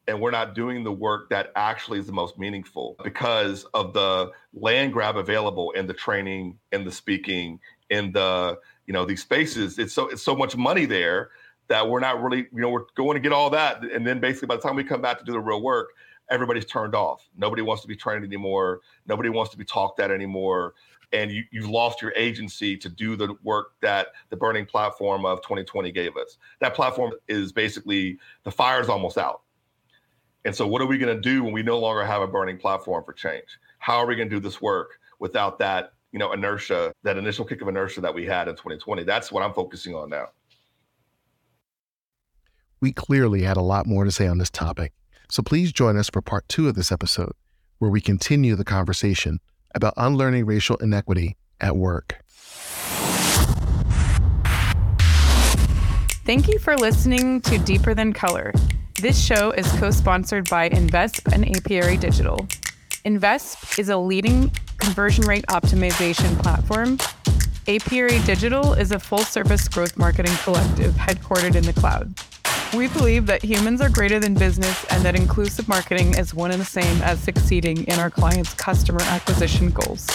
And 0.07 0.21
we're 0.21 0.31
not 0.31 0.55
doing 0.55 0.85
the 0.85 0.93
work 0.93 1.31
that 1.31 1.53
actually 1.57 2.01
is 2.01 2.07
the 2.07 2.13
most 2.13 2.39
meaningful 2.39 2.97
because 3.03 3.65
of 3.73 3.95
the 3.95 4.31
land 4.53 4.93
grab 4.93 5.17
available 5.17 5.71
in 5.71 5.87
the 5.87 5.95
training 5.95 6.59
in 6.73 6.85
the 6.85 6.93
speaking 6.93 7.59
in 7.89 8.13
the 8.13 8.59
you 8.87 8.93
know 8.93 9.07
these 9.07 9.23
spaces. 9.23 9.79
It's 9.79 9.95
so 9.95 10.09
it's 10.09 10.23
so 10.23 10.37
much 10.37 10.55
money 10.55 10.85
there 10.85 11.31
that 11.69 11.89
we're 11.89 12.01
not 12.01 12.23
really 12.23 12.49
you 12.53 12.61
know 12.61 12.69
we're 12.69 12.85
going 12.95 13.15
to 13.15 13.21
get 13.21 13.33
all 13.33 13.49
that. 13.51 13.83
And 13.83 14.07
then 14.07 14.21
basically 14.21 14.49
by 14.49 14.57
the 14.57 14.63
time 14.63 14.77
we 14.77 14.85
come 14.85 15.01
back 15.01 15.19
to 15.19 15.25
do 15.25 15.33
the 15.33 15.41
real 15.41 15.63
work 15.63 15.93
everybody's 16.31 16.67
turned 16.67 16.95
off. 16.95 17.29
Nobody 17.37 17.63
wants 17.63 17.83
to 17.83 17.89
be 17.89 17.97
trained 17.97 18.25
anymore. 18.25 18.83
Nobody 19.09 19.31
wants 19.31 19.51
to 19.51 19.59
be 19.59 19.65
talked 19.65 19.99
at 19.99 20.11
anymore 20.13 20.75
and 21.13 21.31
you, 21.31 21.43
you've 21.51 21.69
lost 21.69 22.01
your 22.01 22.13
agency 22.17 22.77
to 22.77 22.89
do 22.89 23.17
the 23.17 23.35
work 23.43 23.73
that 23.81 24.09
the 24.29 24.37
burning 24.37 24.65
platform 24.65 25.27
of 25.27 25.41
2020 25.43 25.91
gave 25.93 26.17
us 26.17 26.39
that 26.61 26.75
platform 26.75 27.13
is 27.29 27.53
basically 27.53 28.19
the 28.45 28.51
fire's 28.51 28.89
almost 28.89 29.19
out 29.19 29.43
and 30.45 30.55
so, 30.55 30.67
what 30.67 30.81
are 30.81 30.87
we 30.87 30.99
going 30.99 31.15
to 31.15 31.21
do 31.21 31.45
when 31.45 31.53
we 31.53 31.63
no 31.63 31.79
longer 31.79 32.05
have 32.05 32.23
a 32.23 32.27
burning 32.27 32.57
platform 32.57 33.05
for 33.05 33.13
change? 33.13 33.59
How 33.79 33.99
are 33.99 34.07
we 34.07 34.17
going 34.17 34.29
to 34.29 34.35
do 34.35 34.41
this 34.41 34.61
work 34.61 34.99
without 35.19 35.59
that, 35.59 35.93
you 36.13 36.19
know, 36.19 36.33
inertia, 36.33 36.93
that 37.03 37.19
initial 37.19 37.45
kick 37.45 37.61
of 37.61 37.69
inertia 37.69 38.01
that 38.01 38.15
we 38.15 38.25
had 38.25 38.49
in 38.49 38.55
2020? 38.55 39.05
That's 39.05 39.31
what 39.31 39.43
I'm 39.43 39.53
focusing 39.53 39.95
on 39.95 40.09
now. 40.09 40.29
We 42.81 42.93
clearly 42.93 43.43
had 43.43 43.59
a 43.59 43.63
lot 43.63 43.87
more 43.87 44.05
to 44.05 44.11
say 44.11 44.27
on 44.27 44.39
this 44.39 44.49
topic. 44.49 44.93
So 45.29 45.43
please 45.43 45.73
join 45.73 45.99
us 45.99 46.09
for 46.09 46.23
part 46.23 46.49
two 46.49 46.69
of 46.69 46.75
this 46.75 46.91
episode, 46.91 47.33
where 47.79 47.91
we 47.91 48.01
continue 48.01 48.57
the 48.57 48.65
conversation 48.65 49.41
about 49.75 49.95
unlearning 49.97 50.47
racial 50.47 50.77
inequity 50.77 51.37
at 51.61 51.77
work. 51.77 52.25
Thank 56.25 56.49
you 56.49 56.59
for 56.59 56.77
listening 56.77 57.41
to 57.43 57.59
Deeper 57.59 57.95
Than 57.95 58.13
Color. 58.13 58.53
This 59.01 59.21
show 59.21 59.51
is 59.51 59.67
co 59.79 59.91
sponsored 59.91 60.49
by 60.49 60.69
Invesp 60.69 61.33
and 61.33 61.57
Apiary 61.57 61.97
Digital. 61.97 62.47
Invesp 63.05 63.79
is 63.79 63.89
a 63.89 63.97
leading 63.97 64.51
conversion 64.77 65.25
rate 65.25 65.45
optimization 65.47 66.39
platform. 66.43 66.99
Apiary 67.67 68.19
Digital 68.21 68.75
is 68.75 68.93
a 68.93 68.99
full 68.99 69.21
service 69.25 69.69
growth 69.69 69.97
marketing 69.97 70.35
collective 70.45 70.93
headquartered 70.95 71.57
in 71.57 71.65
the 71.65 71.73
cloud. 71.73 72.15
We 72.77 72.87
believe 72.87 73.27
that 73.27 73.43
humans 73.43 73.81
are 73.81 73.89
greater 73.89 74.21
than 74.21 74.35
business 74.35 74.85
and 74.91 75.03
that 75.03 75.17
inclusive 75.17 75.69
marketing 75.69 76.15
is 76.17 76.33
one 76.33 76.53
and 76.53 76.61
the 76.61 76.65
same 76.65 77.03
as 77.03 77.19
succeeding 77.19 77.85
in 77.85 77.99
our 77.99 78.11
clients' 78.11 78.55
customer 78.55 79.03
acquisition 79.03 79.71
goals. 79.71 80.07